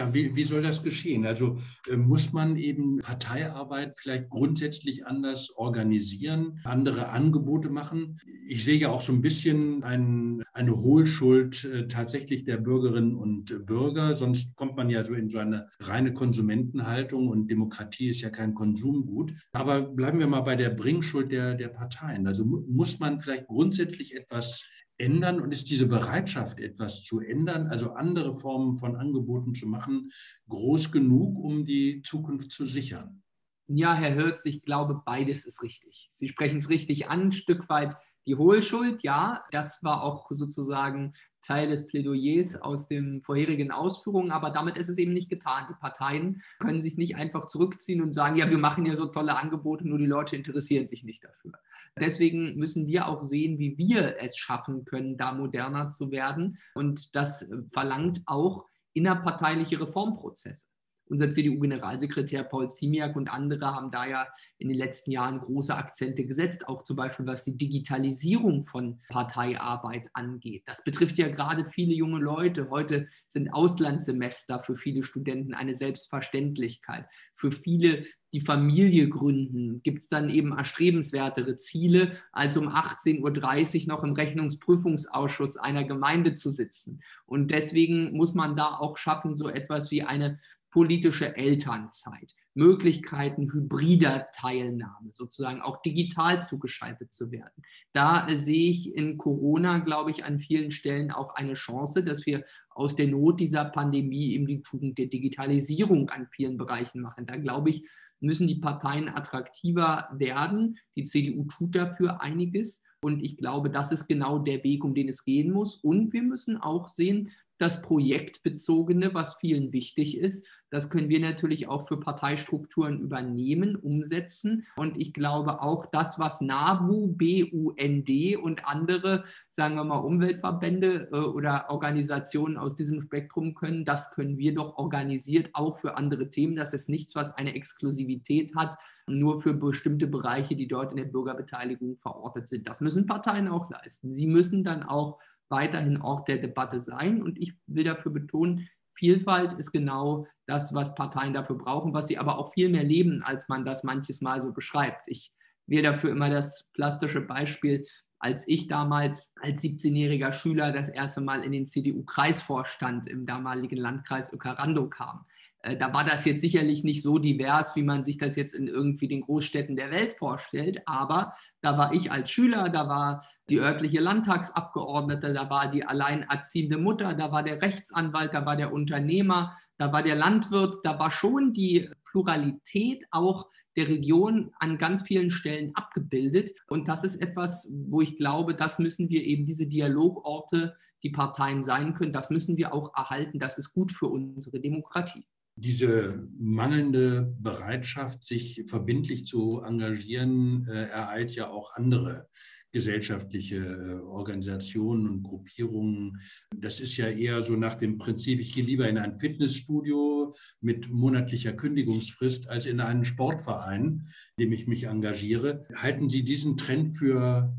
Ja, 0.00 0.14
wie, 0.14 0.34
wie 0.34 0.44
soll 0.44 0.62
das 0.62 0.82
geschehen? 0.82 1.26
Also 1.26 1.58
äh, 1.90 1.94
muss 1.94 2.32
man 2.32 2.56
eben 2.56 3.00
Parteiarbeit 3.00 3.98
vielleicht 3.98 4.30
grundsätzlich 4.30 5.06
anders 5.06 5.50
organisieren, 5.58 6.58
andere 6.64 7.10
Angebote 7.10 7.68
machen? 7.68 8.16
Ich 8.48 8.64
sehe 8.64 8.78
ja 8.78 8.88
auch 8.88 9.02
so 9.02 9.12
ein 9.12 9.20
bisschen 9.20 9.84
ein, 9.84 10.42
eine 10.54 10.74
Hohlschuld 10.74 11.66
äh, 11.66 11.86
tatsächlich 11.86 12.44
der 12.44 12.56
Bürgerinnen 12.56 13.14
und 13.14 13.66
Bürger. 13.66 14.14
Sonst 14.14 14.56
kommt 14.56 14.74
man 14.74 14.88
ja 14.88 15.04
so 15.04 15.12
in 15.12 15.28
so 15.28 15.36
eine 15.36 15.68
reine 15.80 16.14
Konsumentenhaltung 16.14 17.28
und 17.28 17.50
Demokratie 17.50 18.08
ist 18.08 18.22
ja 18.22 18.30
kein 18.30 18.54
Konsumgut. 18.54 19.34
Aber 19.52 19.82
bleiben 19.82 20.18
wir 20.18 20.28
mal 20.28 20.40
bei 20.40 20.56
der 20.56 20.70
Bringschuld 20.70 21.30
der, 21.30 21.54
der 21.56 21.68
Parteien. 21.68 22.26
Also 22.26 22.46
mu 22.46 22.64
muss 22.70 23.00
man 23.00 23.20
vielleicht 23.20 23.48
grundsätzlich 23.48 24.16
etwas 24.16 24.64
ändern 25.00 25.40
und 25.40 25.52
ist 25.52 25.70
diese 25.70 25.86
Bereitschaft, 25.86 26.60
etwas 26.60 27.02
zu 27.02 27.20
ändern, 27.20 27.68
also 27.68 27.94
andere 27.94 28.34
Formen 28.34 28.76
von 28.76 28.96
Angeboten 28.96 29.54
zu 29.54 29.66
machen, 29.66 30.10
groß 30.48 30.92
genug, 30.92 31.38
um 31.38 31.64
die 31.64 32.02
Zukunft 32.02 32.52
zu 32.52 32.66
sichern? 32.66 33.22
Ja, 33.66 33.94
Herr 33.94 34.14
Hirz, 34.14 34.44
ich 34.44 34.62
glaube, 34.62 35.02
beides 35.04 35.46
ist 35.46 35.62
richtig. 35.62 36.08
Sie 36.12 36.28
sprechen 36.28 36.58
es 36.58 36.68
richtig 36.68 37.08
an, 37.08 37.28
ein 37.28 37.32
Stück 37.32 37.68
weit 37.68 37.96
die 38.26 38.36
Hohlschuld, 38.36 39.02
ja, 39.02 39.44
das 39.50 39.82
war 39.82 40.02
auch 40.02 40.30
sozusagen 40.30 41.14
Teil 41.42 41.70
des 41.70 41.86
Plädoyers 41.86 42.60
aus 42.60 42.86
den 42.86 43.22
vorherigen 43.22 43.70
Ausführungen, 43.70 44.30
aber 44.30 44.50
damit 44.50 44.76
ist 44.76 44.88
es 44.88 44.98
eben 44.98 45.12
nicht 45.12 45.30
getan. 45.30 45.66
Die 45.70 45.80
Parteien 45.80 46.42
können 46.58 46.82
sich 46.82 46.98
nicht 46.98 47.16
einfach 47.16 47.46
zurückziehen 47.46 48.02
und 48.02 48.12
sagen, 48.12 48.36
ja, 48.36 48.50
wir 48.50 48.58
machen 48.58 48.84
ja 48.84 48.94
so 48.94 49.06
tolle 49.06 49.38
Angebote, 49.38 49.88
nur 49.88 49.98
die 49.98 50.06
Leute 50.06 50.36
interessieren 50.36 50.86
sich 50.86 51.02
nicht 51.02 51.24
dafür. 51.24 51.52
Deswegen 51.98 52.56
müssen 52.56 52.86
wir 52.86 53.08
auch 53.08 53.22
sehen, 53.22 53.58
wie 53.58 53.76
wir 53.76 54.16
es 54.20 54.36
schaffen 54.36 54.84
können, 54.84 55.16
da 55.16 55.32
moderner 55.32 55.90
zu 55.90 56.10
werden. 56.10 56.58
Und 56.74 57.14
das 57.14 57.46
verlangt 57.72 58.22
auch 58.26 58.64
innerparteiliche 58.94 59.80
Reformprozesse. 59.80 60.66
Unser 61.10 61.32
CDU-Generalsekretär 61.32 62.44
Paul 62.44 62.70
Ziemiak 62.70 63.16
und 63.16 63.32
andere 63.32 63.74
haben 63.74 63.90
da 63.90 64.06
ja 64.06 64.28
in 64.58 64.68
den 64.68 64.78
letzten 64.78 65.10
Jahren 65.10 65.40
große 65.40 65.74
Akzente 65.74 66.24
gesetzt, 66.24 66.68
auch 66.68 66.84
zum 66.84 66.94
Beispiel 66.94 67.26
was 67.26 67.44
die 67.44 67.56
Digitalisierung 67.56 68.64
von 68.64 69.00
Parteiarbeit 69.08 70.08
angeht. 70.12 70.62
Das 70.66 70.84
betrifft 70.84 71.18
ja 71.18 71.28
gerade 71.28 71.66
viele 71.66 71.94
junge 71.94 72.20
Leute. 72.20 72.70
Heute 72.70 73.08
sind 73.28 73.52
Auslandssemester 73.52 74.60
für 74.60 74.76
viele 74.76 75.02
Studenten 75.02 75.52
eine 75.52 75.74
Selbstverständlichkeit. 75.74 77.06
Für 77.34 77.50
viele, 77.50 78.04
die 78.32 78.42
Familie 78.42 79.08
gründen, 79.08 79.82
gibt 79.82 80.02
es 80.02 80.08
dann 80.08 80.28
eben 80.28 80.52
erstrebenswertere 80.56 81.56
Ziele, 81.56 82.12
als 82.30 82.56
um 82.56 82.68
18.30 82.68 83.82
Uhr 83.82 83.88
noch 83.88 84.04
im 84.04 84.12
Rechnungsprüfungsausschuss 84.12 85.56
einer 85.56 85.84
Gemeinde 85.84 86.34
zu 86.34 86.50
sitzen. 86.50 87.02
Und 87.26 87.50
deswegen 87.50 88.16
muss 88.16 88.34
man 88.34 88.56
da 88.56 88.76
auch 88.76 88.98
schaffen, 88.98 89.34
so 89.34 89.48
etwas 89.48 89.90
wie 89.90 90.02
eine 90.02 90.38
politische 90.70 91.36
Elternzeit, 91.36 92.34
Möglichkeiten 92.54 93.52
hybrider 93.52 94.28
Teilnahme, 94.34 95.10
sozusagen 95.14 95.62
auch 95.62 95.82
digital 95.82 96.42
zugeschaltet 96.42 97.12
zu 97.12 97.30
werden. 97.30 97.62
Da 97.92 98.26
sehe 98.36 98.70
ich 98.70 98.94
in 98.94 99.18
Corona, 99.18 99.78
glaube 99.78 100.10
ich, 100.10 100.24
an 100.24 100.38
vielen 100.38 100.70
Stellen 100.70 101.10
auch 101.10 101.34
eine 101.34 101.54
Chance, 101.54 102.04
dass 102.04 102.26
wir 102.26 102.44
aus 102.70 102.96
der 102.96 103.08
Not 103.08 103.40
dieser 103.40 103.64
Pandemie 103.64 104.32
eben 104.32 104.46
die 104.46 104.62
Tugend 104.62 104.98
der 104.98 105.06
Digitalisierung 105.06 106.10
an 106.10 106.28
vielen 106.30 106.56
Bereichen 106.56 107.00
machen. 107.00 107.26
Da 107.26 107.36
glaube 107.36 107.70
ich, 107.70 107.86
müssen 108.20 108.48
die 108.48 108.56
Parteien 108.56 109.08
attraktiver 109.08 110.08
werden. 110.12 110.78
Die 110.96 111.04
CDU 111.04 111.44
tut 111.44 111.74
dafür 111.74 112.20
einiges. 112.20 112.82
Und 113.02 113.22
ich 113.22 113.36
glaube, 113.38 113.70
das 113.70 113.92
ist 113.92 114.08
genau 114.08 114.38
der 114.38 114.62
Weg, 114.62 114.84
um 114.84 114.94
den 114.94 115.08
es 115.08 115.24
gehen 115.24 115.52
muss. 115.52 115.76
Und 115.76 116.12
wir 116.12 116.22
müssen 116.22 116.58
auch 116.58 116.86
sehen, 116.86 117.30
das 117.60 117.82
Projektbezogene, 117.82 119.12
was 119.12 119.36
vielen 119.36 119.72
wichtig 119.72 120.16
ist. 120.16 120.46
Das 120.70 120.88
können 120.88 121.10
wir 121.10 121.20
natürlich 121.20 121.68
auch 121.68 121.86
für 121.86 122.00
Parteistrukturen 122.00 123.00
übernehmen, 123.00 123.76
umsetzen. 123.76 124.66
Und 124.76 124.96
ich 124.98 125.12
glaube 125.12 125.62
auch 125.62 125.84
das, 125.86 126.18
was 126.18 126.40
NABU, 126.40 127.08
BUND 127.08 128.36
und 128.40 128.66
andere, 128.66 129.24
sagen 129.50 129.74
wir 129.74 129.84
mal, 129.84 129.98
Umweltverbände 129.98 131.08
äh, 131.12 131.16
oder 131.16 131.66
Organisationen 131.68 132.56
aus 132.56 132.76
diesem 132.76 133.02
Spektrum 133.02 133.54
können, 133.54 133.84
das 133.84 134.10
können 134.12 134.38
wir 134.38 134.54
doch 134.54 134.78
organisiert 134.78 135.50
auch 135.52 135.78
für 135.78 135.96
andere 135.96 136.30
Themen. 136.30 136.56
Das 136.56 136.72
ist 136.72 136.88
nichts, 136.88 137.14
was 137.14 137.36
eine 137.36 137.54
Exklusivität 137.54 138.54
hat, 138.54 138.78
nur 139.06 139.42
für 139.42 139.52
bestimmte 139.52 140.06
Bereiche, 140.06 140.56
die 140.56 140.68
dort 140.68 140.92
in 140.92 140.96
der 140.96 141.04
Bürgerbeteiligung 141.04 141.98
verortet 141.98 142.48
sind. 142.48 142.68
Das 142.68 142.80
müssen 142.80 143.06
Parteien 143.06 143.48
auch 143.48 143.68
leisten. 143.68 144.14
Sie 144.14 144.26
müssen 144.26 144.64
dann 144.64 144.82
auch 144.82 145.18
weiterhin 145.50 146.00
Ort 146.00 146.28
der 146.28 146.38
Debatte 146.38 146.80
sein. 146.80 147.22
Und 147.22 147.38
ich 147.38 147.54
will 147.66 147.84
dafür 147.84 148.12
betonen, 148.12 148.68
Vielfalt 149.00 149.54
ist 149.54 149.72
genau 149.72 150.26
das, 150.46 150.74
was 150.74 150.94
Parteien 150.94 151.32
dafür 151.32 151.56
brauchen, 151.56 151.94
was 151.94 152.08
sie 152.08 152.18
aber 152.18 152.38
auch 152.38 152.52
viel 152.52 152.68
mehr 152.68 152.84
leben, 152.84 153.22
als 153.22 153.48
man 153.48 153.64
das 153.64 153.82
manches 153.82 154.20
Mal 154.20 154.42
so 154.42 154.52
beschreibt. 154.52 155.08
Ich 155.08 155.32
wähle 155.66 155.84
dafür 155.84 156.10
immer 156.10 156.28
das 156.28 156.64
plastische 156.74 157.22
Beispiel, 157.22 157.86
als 158.18 158.46
ich 158.46 158.66
damals 158.66 159.32
als 159.40 159.62
17-jähriger 159.62 160.32
Schüler 160.32 160.72
das 160.72 160.90
erste 160.90 161.22
Mal 161.22 161.42
in 161.44 161.52
den 161.52 161.66
CDU-Kreisvorstand 161.66 163.06
im 163.06 163.24
damaligen 163.24 163.78
Landkreis 163.78 164.32
Ökarando 164.34 164.90
kam. 164.90 165.24
Äh, 165.62 165.76
da 165.76 165.92
war 165.92 166.04
das 166.04 166.24
jetzt 166.24 166.40
sicherlich 166.40 166.84
nicht 166.84 167.02
so 167.02 167.18
divers, 167.18 167.76
wie 167.76 167.82
man 167.82 168.04
sich 168.04 168.18
das 168.18 168.36
jetzt 168.36 168.54
in 168.54 168.66
irgendwie 168.66 169.08
den 169.08 169.22
Großstädten 169.22 169.76
der 169.76 169.90
Welt 169.90 170.14
vorstellt, 170.14 170.82
aber 170.86 171.34
da 171.60 171.76
war 171.76 171.92
ich 171.92 172.10
als 172.10 172.30
Schüler, 172.30 172.68
da 172.70 172.88
war 172.88 173.26
die 173.50 173.60
örtliche 173.60 174.00
Landtagsabgeordnete, 174.00 175.32
da 175.32 175.50
war 175.50 175.70
die 175.70 175.84
alleinerziehende 175.84 176.78
Mutter, 176.78 177.14
da 177.14 177.32
war 177.32 177.42
der 177.42 177.60
Rechtsanwalt, 177.60 178.32
da 178.32 178.46
war 178.46 178.56
der 178.56 178.72
Unternehmer, 178.72 179.56
da 179.76 179.92
war 179.92 180.02
der 180.02 180.16
Landwirt, 180.16 180.76
da 180.84 180.98
war 180.98 181.10
schon 181.10 181.52
die 181.52 181.90
Pluralität 182.04 183.04
auch 183.10 183.48
der 183.76 183.88
Region 183.88 184.52
an 184.58 184.78
ganz 184.78 185.02
vielen 185.02 185.30
Stellen 185.30 185.72
abgebildet. 185.74 186.50
Und 186.66 186.88
das 186.88 187.04
ist 187.04 187.16
etwas, 187.16 187.68
wo 187.70 188.00
ich 188.00 188.16
glaube, 188.16 188.54
das 188.54 188.78
müssen 188.78 189.08
wir 189.08 189.22
eben 189.24 189.46
diese 189.46 189.66
Dialogorte, 189.66 190.76
die 191.02 191.10
Parteien 191.10 191.64
sein 191.64 191.94
können, 191.94 192.12
das 192.12 192.30
müssen 192.30 192.56
wir 192.56 192.74
auch 192.74 192.94
erhalten. 192.94 193.38
Das 193.38 193.58
ist 193.58 193.72
gut 193.72 193.92
für 193.92 194.08
unsere 194.08 194.60
Demokratie 194.60 195.24
diese 195.60 196.26
mangelnde 196.38 197.34
Bereitschaft, 197.38 198.24
sich 198.24 198.62
verbindlich 198.66 199.26
zu 199.26 199.60
engagieren, 199.60 200.66
äh, 200.68 200.88
ereilt 200.88 201.34
ja 201.34 201.50
auch 201.50 201.74
andere 201.74 202.28
gesellschaftliche 202.72 203.56
äh, 203.56 204.00
Organisationen 204.00 205.06
und 205.06 205.22
Gruppierungen. 205.22 206.18
Das 206.56 206.80
ist 206.80 206.96
ja 206.96 207.08
eher 207.08 207.42
so 207.42 207.56
nach 207.56 207.74
dem 207.74 207.98
Prinzip, 207.98 208.40
ich 208.40 208.54
gehe 208.54 208.64
lieber 208.64 208.88
in 208.88 208.96
ein 208.96 209.14
Fitnessstudio 209.14 210.34
mit 210.60 210.88
monatlicher 210.88 211.52
Kündigungsfrist 211.52 212.48
als 212.48 212.66
in 212.66 212.80
einen 212.80 213.04
Sportverein, 213.04 214.06
in 214.36 214.44
dem 214.44 214.52
ich 214.52 214.66
mich 214.66 214.84
engagiere. 214.84 215.64
Halten 215.74 216.08
Sie 216.08 216.24
diesen 216.24 216.56
Trend 216.56 216.96
für 216.96 217.54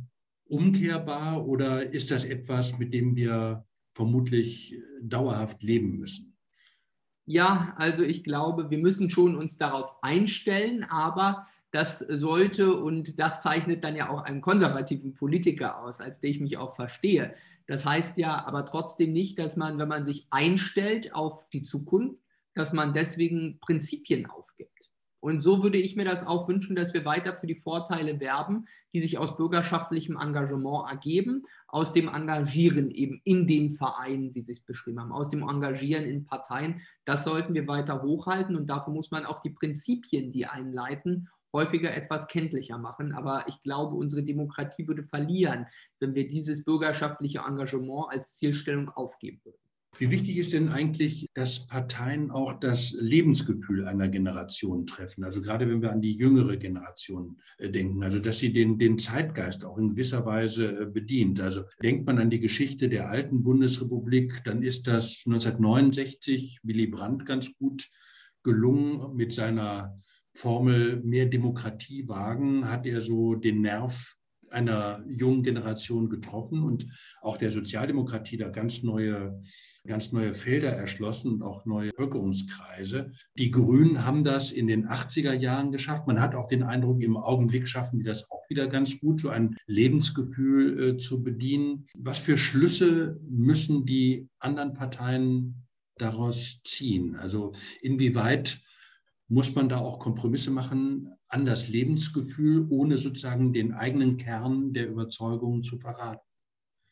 umkehrbar 0.45 1.47
oder 1.47 1.93
ist 1.93 2.09
das 2.09 2.25
etwas, 2.25 2.79
mit 2.79 2.93
dem 2.93 3.15
wir 3.15 3.65
vermutlich 3.93 4.75
dauerhaft 5.03 5.61
leben 5.61 5.99
müssen? 5.99 6.30
Ja, 7.31 7.73
also 7.77 8.03
ich 8.03 8.25
glaube, 8.25 8.69
wir 8.69 8.77
müssen 8.77 9.09
schon 9.09 9.37
uns 9.37 9.57
darauf 9.57 9.95
einstellen, 10.01 10.83
aber 10.83 11.47
das 11.71 11.99
sollte 11.99 12.75
und 12.75 13.17
das 13.21 13.41
zeichnet 13.41 13.85
dann 13.85 13.95
ja 13.95 14.09
auch 14.09 14.23
einen 14.23 14.41
konservativen 14.41 15.13
Politiker 15.13 15.81
aus, 15.81 16.01
als 16.01 16.19
den 16.19 16.31
ich 16.31 16.41
mich 16.41 16.57
auch 16.57 16.75
verstehe. 16.75 17.33
Das 17.67 17.85
heißt 17.85 18.17
ja 18.17 18.45
aber 18.45 18.65
trotzdem 18.65 19.13
nicht, 19.13 19.39
dass 19.39 19.55
man, 19.55 19.77
wenn 19.77 19.87
man 19.87 20.03
sich 20.03 20.27
einstellt 20.29 21.15
auf 21.15 21.49
die 21.51 21.61
Zukunft, 21.61 22.21
dass 22.53 22.73
man 22.73 22.93
deswegen 22.93 23.59
Prinzipien 23.61 24.25
aufgibt. 24.25 24.70
Und 25.21 25.41
so 25.41 25.61
würde 25.61 25.77
ich 25.77 25.95
mir 25.95 26.03
das 26.03 26.25
auch 26.25 26.47
wünschen, 26.47 26.75
dass 26.75 26.95
wir 26.95 27.05
weiter 27.05 27.35
für 27.35 27.45
die 27.45 27.55
Vorteile 27.55 28.19
werben, 28.19 28.65
die 28.91 29.01
sich 29.01 29.19
aus 29.19 29.37
bürgerschaftlichem 29.37 30.17
Engagement 30.17 30.89
ergeben, 30.89 31.43
aus 31.67 31.93
dem 31.93 32.07
Engagieren 32.07 32.89
eben 32.89 33.21
in 33.23 33.47
den 33.47 33.75
Vereinen, 33.75 34.33
wie 34.33 34.41
Sie 34.41 34.51
es 34.51 34.61
beschrieben 34.61 34.99
haben, 34.99 35.11
aus 35.11 35.29
dem 35.29 35.43
Engagieren 35.47 36.05
in 36.05 36.25
Parteien. 36.25 36.81
Das 37.05 37.23
sollten 37.23 37.53
wir 37.53 37.67
weiter 37.67 38.01
hochhalten 38.01 38.55
und 38.55 38.65
dafür 38.67 38.93
muss 38.93 39.11
man 39.11 39.25
auch 39.25 39.41
die 39.41 39.51
Prinzipien, 39.51 40.31
die 40.31 40.47
einleiten, 40.47 41.29
häufiger 41.53 41.93
etwas 41.93 42.27
kenntlicher 42.27 42.79
machen. 42.79 43.13
Aber 43.13 43.45
ich 43.47 43.61
glaube, 43.61 43.95
unsere 43.95 44.23
Demokratie 44.23 44.87
würde 44.87 45.03
verlieren, 45.03 45.67
wenn 45.99 46.15
wir 46.15 46.27
dieses 46.27 46.65
bürgerschaftliche 46.65 47.43
Engagement 47.47 48.07
als 48.09 48.37
Zielstellung 48.37 48.89
aufgeben 48.89 49.39
würden. 49.43 49.70
Wie 50.01 50.09
wichtig 50.09 50.39
ist 50.39 50.53
denn 50.53 50.69
eigentlich, 50.69 51.29
dass 51.35 51.67
Parteien 51.67 52.31
auch 52.31 52.53
das 52.53 52.97
Lebensgefühl 52.99 53.85
einer 53.85 54.09
Generation 54.09 54.87
treffen? 54.87 55.23
Also 55.23 55.41
gerade 55.41 55.69
wenn 55.69 55.83
wir 55.83 55.91
an 55.91 56.01
die 56.01 56.13
jüngere 56.13 56.57
Generation 56.57 57.37
äh, 57.59 57.69
denken, 57.69 58.01
also 58.01 58.17
dass 58.17 58.39
sie 58.39 58.51
den, 58.51 58.79
den 58.79 58.97
Zeitgeist 58.97 59.63
auch 59.63 59.77
in 59.77 59.91
gewisser 59.91 60.25
Weise 60.25 60.75
äh, 60.75 60.85
bedient. 60.87 61.39
Also 61.39 61.65
denkt 61.83 62.07
man 62.07 62.17
an 62.17 62.31
die 62.31 62.39
Geschichte 62.39 62.89
der 62.89 63.11
alten 63.11 63.43
Bundesrepublik, 63.43 64.43
dann 64.43 64.63
ist 64.63 64.87
das 64.87 65.21
1969 65.27 66.61
Willy 66.63 66.87
Brandt 66.87 67.27
ganz 67.27 67.55
gut 67.55 67.87
gelungen 68.41 69.15
mit 69.15 69.33
seiner 69.33 69.99
Formel 70.33 70.99
mehr 71.03 71.27
Demokratie 71.27 72.07
wagen, 72.07 72.67
hat 72.67 72.87
er 72.87 73.01
so 73.01 73.35
den 73.35 73.61
Nerv 73.61 74.15
einer 74.53 75.03
jungen 75.07 75.43
Generation 75.43 76.09
getroffen 76.09 76.63
und 76.63 76.87
auch 77.21 77.37
der 77.37 77.51
Sozialdemokratie 77.51 78.37
da 78.37 78.49
ganz 78.49 78.83
neue 78.83 79.41
ganz 79.87 80.11
neue 80.11 80.33
Felder 80.33 80.69
erschlossen 80.69 81.33
und 81.33 81.41
auch 81.41 81.65
neue 81.65 81.91
Bevölkerungskreise. 81.91 83.11
Die 83.37 83.49
Grünen 83.49 84.05
haben 84.05 84.23
das 84.23 84.51
in 84.51 84.67
den 84.67 84.87
80er 84.87 85.33
Jahren 85.33 85.71
geschafft. 85.71 86.07
Man 86.07 86.21
hat 86.21 86.35
auch 86.35 86.47
den 86.47 86.63
Eindruck, 86.63 87.01
im 87.01 87.17
Augenblick 87.17 87.67
schaffen 87.67 87.99
die 87.99 88.05
das 88.05 88.29
auch 88.29 88.47
wieder 88.49 88.67
ganz 88.67 88.99
gut, 88.99 89.19
so 89.19 89.29
ein 89.29 89.57
Lebensgefühl 89.65 90.89
äh, 90.89 90.97
zu 90.97 91.23
bedienen. 91.23 91.87
Was 91.95 92.19
für 92.19 92.37
Schlüsse 92.37 93.19
müssen 93.27 93.85
die 93.85 94.29
anderen 94.39 94.73
Parteien 94.73 95.65
daraus 95.97 96.61
ziehen? 96.63 97.15
Also 97.15 97.51
inwieweit 97.81 98.61
muss 99.31 99.55
man 99.55 99.69
da 99.69 99.77
auch 99.77 99.97
Kompromisse 99.97 100.51
machen 100.51 101.09
an 101.29 101.45
das 101.45 101.69
Lebensgefühl, 101.69 102.67
ohne 102.69 102.97
sozusagen 102.97 103.53
den 103.53 103.73
eigenen 103.73 104.17
Kern 104.17 104.73
der 104.73 104.89
Überzeugungen 104.89 105.63
zu 105.63 105.79
verraten? 105.79 106.19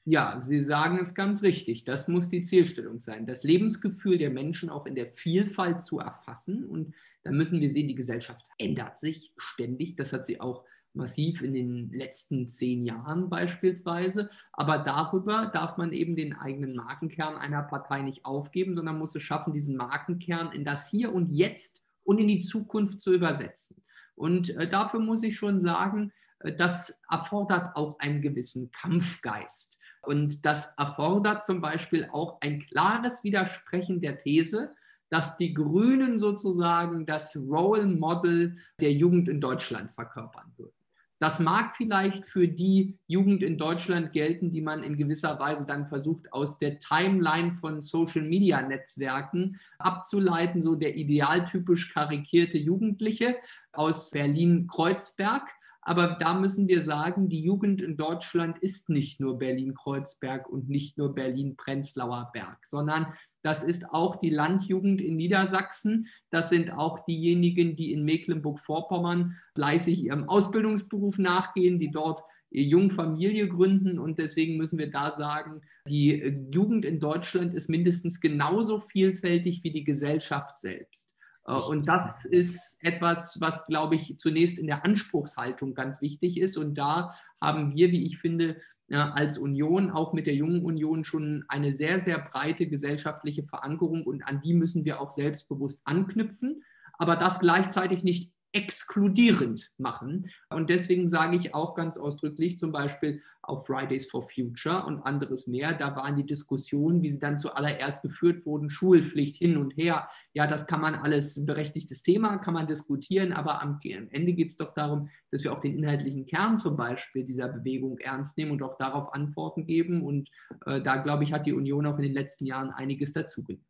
Ja, 0.05 0.39
Sie 0.41 0.61
sagen 0.61 0.99
es 1.01 1.13
ganz 1.13 1.43
richtig. 1.43 1.83
Das 1.83 2.07
muss 2.07 2.29
die 2.29 2.41
Zielstellung 2.41 3.01
sein, 3.01 3.27
das 3.27 3.43
Lebensgefühl 3.43 4.17
der 4.17 4.29
Menschen 4.29 4.69
auch 4.69 4.85
in 4.85 4.95
der 4.95 5.11
Vielfalt 5.11 5.83
zu 5.83 5.99
erfassen. 5.99 6.63
Und 6.63 6.95
da 7.23 7.31
müssen 7.31 7.59
wir 7.59 7.69
sehen, 7.69 7.89
die 7.89 7.95
Gesellschaft 7.95 8.45
ändert 8.57 8.99
sich 8.99 9.33
ständig. 9.35 9.97
Das 9.97 10.13
hat 10.13 10.25
sie 10.25 10.39
auch 10.39 10.63
massiv 10.93 11.41
in 11.41 11.53
den 11.53 11.91
letzten 11.91 12.47
zehn 12.47 12.85
Jahren 12.85 13.29
beispielsweise. 13.29 14.29
Aber 14.53 14.77
darüber 14.77 15.51
darf 15.53 15.75
man 15.75 15.91
eben 15.91 16.15
den 16.15 16.33
eigenen 16.33 16.77
Markenkern 16.77 17.35
einer 17.35 17.63
Partei 17.63 18.01
nicht 18.01 18.23
aufgeben, 18.23 18.75
sondern 18.77 18.97
muss 18.97 19.13
es 19.13 19.23
schaffen, 19.23 19.51
diesen 19.51 19.75
Markenkern 19.75 20.53
in 20.53 20.63
das 20.63 20.89
Hier 20.89 21.13
und 21.13 21.33
Jetzt 21.33 21.81
und 22.09 22.17
in 22.17 22.27
die 22.27 22.39
Zukunft 22.39 23.01
zu 23.01 23.13
übersetzen. 23.13 23.83
Und 24.15 24.49
äh, 24.57 24.67
dafür 24.67 24.99
muss 24.99 25.21
ich 25.21 25.35
schon 25.37 25.59
sagen, 25.59 26.11
äh, 26.39 26.51
das 26.51 26.99
erfordert 27.07 27.75
auch 27.75 27.99
einen 27.99 28.23
gewissen 28.23 28.71
Kampfgeist. 28.71 29.77
Und 30.01 30.43
das 30.43 30.73
erfordert 30.75 31.43
zum 31.43 31.61
Beispiel 31.61 32.09
auch 32.11 32.39
ein 32.41 32.65
klares 32.65 33.23
Widersprechen 33.23 34.01
der 34.01 34.17
These, 34.17 34.73
dass 35.11 35.37
die 35.37 35.53
Grünen 35.53 36.17
sozusagen 36.17 37.05
das 37.05 37.35
Role 37.35 37.85
Model 37.85 38.57
der 38.81 38.91
Jugend 38.91 39.29
in 39.29 39.39
Deutschland 39.39 39.91
verkörpern 39.93 40.51
würden. 40.57 40.78
Das 41.19 41.39
mag 41.39 41.75
vielleicht 41.75 42.25
für 42.27 42.47
die 42.47 42.97
Jugend 43.07 43.43
in 43.43 43.57
Deutschland 43.57 44.13
gelten, 44.13 44.53
die 44.53 44.61
man 44.61 44.83
in 44.83 44.97
gewisser 44.97 45.37
Weise 45.37 45.65
dann 45.65 45.85
versucht, 45.85 46.31
aus 46.31 46.59
der 46.59 46.79
Timeline 46.79 47.53
von 47.55 47.81
Social-Media-Netzwerken 47.81 49.59
abzuleiten, 49.79 50.61
so 50.61 50.75
der 50.75 50.95
idealtypisch 50.95 51.93
karikierte 51.93 52.57
Jugendliche 52.57 53.35
aus 53.73 54.11
Berlin-Kreuzberg. 54.11 55.43
Aber 55.81 56.17
da 56.19 56.33
müssen 56.35 56.67
wir 56.69 56.81
sagen, 56.81 57.27
die 57.27 57.41
Jugend 57.41 57.81
in 57.81 57.97
Deutschland 57.97 58.57
ist 58.59 58.87
nicht 58.87 59.19
nur 59.19 59.39
Berlin-Kreuzberg 59.39 60.47
und 60.47 60.69
nicht 60.69 60.97
nur 60.97 61.13
Berlin-Prenzlauer 61.15 62.29
Berg, 62.31 62.59
sondern 62.67 63.07
das 63.41 63.63
ist 63.63 63.89
auch 63.91 64.17
die 64.17 64.29
Landjugend 64.29 65.01
in 65.01 65.15
Niedersachsen. 65.15 66.07
Das 66.29 66.49
sind 66.49 66.71
auch 66.71 67.05
diejenigen, 67.05 67.75
die 67.75 67.93
in 67.93 68.03
Mecklenburg-Vorpommern 68.03 69.37
fleißig 69.55 70.03
ihrem 70.03 70.27
Ausbildungsberuf 70.27 71.17
nachgehen, 71.17 71.79
die 71.79 71.91
dort 71.91 72.21
Jungfamilie 72.51 73.47
gründen. 73.47 73.99
Und 73.99 74.19
deswegen 74.19 74.57
müssen 74.57 74.79
wir 74.79 74.91
da 74.91 75.15
sagen, 75.15 75.61
die 75.87 76.47
Jugend 76.53 76.85
in 76.85 76.99
Deutschland 76.99 77.53
ist 77.53 77.69
mindestens 77.69 78.19
genauso 78.19 78.79
vielfältig 78.79 79.63
wie 79.63 79.71
die 79.71 79.83
Gesellschaft 79.83 80.59
selbst. 80.59 81.13
Äh, 81.45 81.53
und 81.53 81.87
das 81.87 82.25
ist 82.25 82.77
etwas, 82.81 83.39
was, 83.39 83.65
glaube 83.65 83.95
ich, 83.95 84.17
zunächst 84.17 84.57
in 84.57 84.67
der 84.67 84.85
Anspruchshaltung 84.85 85.73
ganz 85.73 86.01
wichtig 86.01 86.39
ist. 86.39 86.57
Und 86.57 86.75
da 86.75 87.11
haben 87.41 87.75
wir, 87.75 87.91
wie 87.91 88.05
ich 88.05 88.17
finde, 88.17 88.57
als 88.91 89.37
Union, 89.37 89.91
auch 89.91 90.13
mit 90.13 90.27
der 90.27 90.35
Jungen 90.35 90.63
Union, 90.63 91.03
schon 91.03 91.45
eine 91.47 91.73
sehr, 91.73 92.01
sehr 92.01 92.19
breite 92.19 92.67
gesellschaftliche 92.67 93.43
Verankerung. 93.43 94.03
Und 94.03 94.23
an 94.23 94.41
die 94.41 94.53
müssen 94.53 94.85
wir 94.85 94.99
auch 94.99 95.11
selbstbewusst 95.11 95.81
anknüpfen, 95.85 96.63
aber 96.93 97.15
das 97.15 97.39
gleichzeitig 97.39 98.03
nicht 98.03 98.31
exkludierend 98.51 99.71
machen. 99.77 100.29
Und 100.49 100.69
deswegen 100.69 101.07
sage 101.07 101.37
ich 101.37 101.53
auch 101.53 101.75
ganz 101.75 101.97
ausdrücklich, 101.97 102.57
zum 102.57 102.71
Beispiel 102.71 103.21
auf 103.41 103.65
Fridays 103.65 104.09
for 104.09 104.23
Future 104.23 104.85
und 104.85 105.01
anderes 105.01 105.47
mehr, 105.47 105.73
da 105.73 105.95
waren 105.95 106.15
die 106.15 106.25
Diskussionen, 106.25 107.01
wie 107.01 107.09
sie 107.09 107.19
dann 107.19 107.37
zuallererst 107.37 108.01
geführt 108.01 108.45
wurden, 108.45 108.69
Schulpflicht 108.69 109.37
hin 109.37 109.57
und 109.57 109.75
her. 109.75 110.09
Ja, 110.33 110.45
das 110.47 110.67
kann 110.67 110.81
man 110.81 110.95
alles, 110.95 111.43
berechtigtes 111.45 112.03
Thema, 112.03 112.37
kann 112.37 112.53
man 112.53 112.67
diskutieren, 112.67 113.33
aber 113.33 113.61
am 113.61 113.79
Ende 113.83 114.33
geht 114.33 114.49
es 114.49 114.57
doch 114.57 114.73
darum, 114.73 115.09
dass 115.31 115.43
wir 115.43 115.53
auch 115.53 115.59
den 115.59 115.77
inhaltlichen 115.77 116.25
Kern 116.25 116.57
zum 116.57 116.77
Beispiel 116.77 117.23
dieser 117.23 117.49
Bewegung 117.49 117.97
ernst 117.99 118.37
nehmen 118.37 118.51
und 118.51 118.63
auch 118.63 118.77
darauf 118.77 119.13
Antworten 119.13 119.65
geben. 119.65 120.03
Und 120.03 120.29
äh, 120.65 120.81
da, 120.81 120.97
glaube 120.97 121.23
ich, 121.23 121.33
hat 121.33 121.45
die 121.45 121.53
Union 121.53 121.85
auch 121.85 121.97
in 121.97 122.03
den 122.03 122.13
letzten 122.13 122.45
Jahren 122.45 122.71
einiges 122.71 123.13
dazugenommen. 123.13 123.65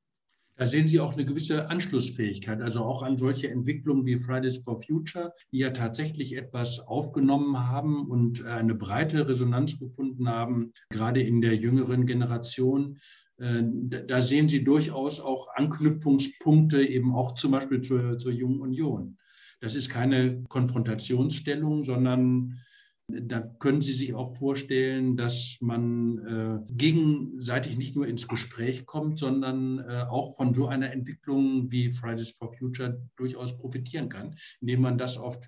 Da 0.60 0.66
sehen 0.66 0.90
Sie 0.90 1.00
auch 1.00 1.14
eine 1.14 1.24
gewisse 1.24 1.70
Anschlussfähigkeit, 1.70 2.62
also 2.62 2.84
auch 2.84 3.02
an 3.02 3.18
solche 3.18 3.50
Entwicklungen 3.50 4.06
wie 4.06 4.18
Fridays 4.18 4.58
for 4.58 4.82
Future, 4.82 5.32
die 5.54 5.60
ja 5.60 5.70
tatsächlich 5.70 6.36
etwas 6.36 6.82
aufgenommen 6.82 7.70
haben 7.70 8.10
und 8.10 8.44
eine 8.44 8.76
breite 8.76 9.26
Resonanz 9.30 9.80
gefunden 9.80 10.28
haben, 10.28 10.74
gerade 10.90 11.22
in 11.22 11.40
der 11.40 11.56
jüngeren 11.56 12.06
Generation. 12.06 12.98
Äh, 13.38 13.64
da 14.06 14.20
sehen 14.20 14.50
Sie 14.50 14.66
durchaus 14.66 15.22
auch 15.22 15.48
Anknüpfungspunkte 15.56 16.84
eben 16.84 17.16
auch 17.16 17.36
zum 17.36 17.52
Beispiel 17.52 17.80
zur, 17.80 18.18
zur 18.18 18.34
Jungen 18.34 18.60
Union. 18.60 19.18
Das 19.62 19.76
ist 19.76 19.88
keine 19.88 20.44
Konfrontationsstellung, 20.50 21.84
sondern 21.86 22.60
da 23.10 23.42
können 23.60 23.82
Sie 23.82 23.94
sich 23.94 24.14
auch 24.14 24.36
vorstellen, 24.36 25.18
dass 25.18 25.58
man 25.62 26.18
äh, 26.20 26.74
gegenseitig 26.74 27.78
nicht 27.78 27.96
nur 27.96 28.08
ins 28.08 28.28
Gespräch 28.28 28.86
kommt, 28.86 29.20
sondern 29.20 29.80
äh, 29.80 30.06
auch 30.10 30.36
von 30.36 30.54
so 30.54 30.68
einer 30.68 30.92
Entwicklung 30.92 31.72
wie 31.72 31.90
Fridays 31.90 32.32
for 32.32 32.52
Future 32.52 33.02
durchaus 33.16 33.58
profitieren 33.58 34.10
kann, 34.10 34.36
indem 34.62 34.82
man 34.82 34.98
das 34.98 35.18
auf 35.18 35.40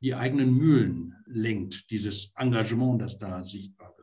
die 0.00 0.14
eigenen 0.14 0.52
Mühlen 0.54 1.14
lenkt, 1.26 1.90
dieses 1.90 2.32
Engagement, 2.36 3.00
das 3.00 3.18
da 3.18 3.42
sichtbar. 3.42 3.95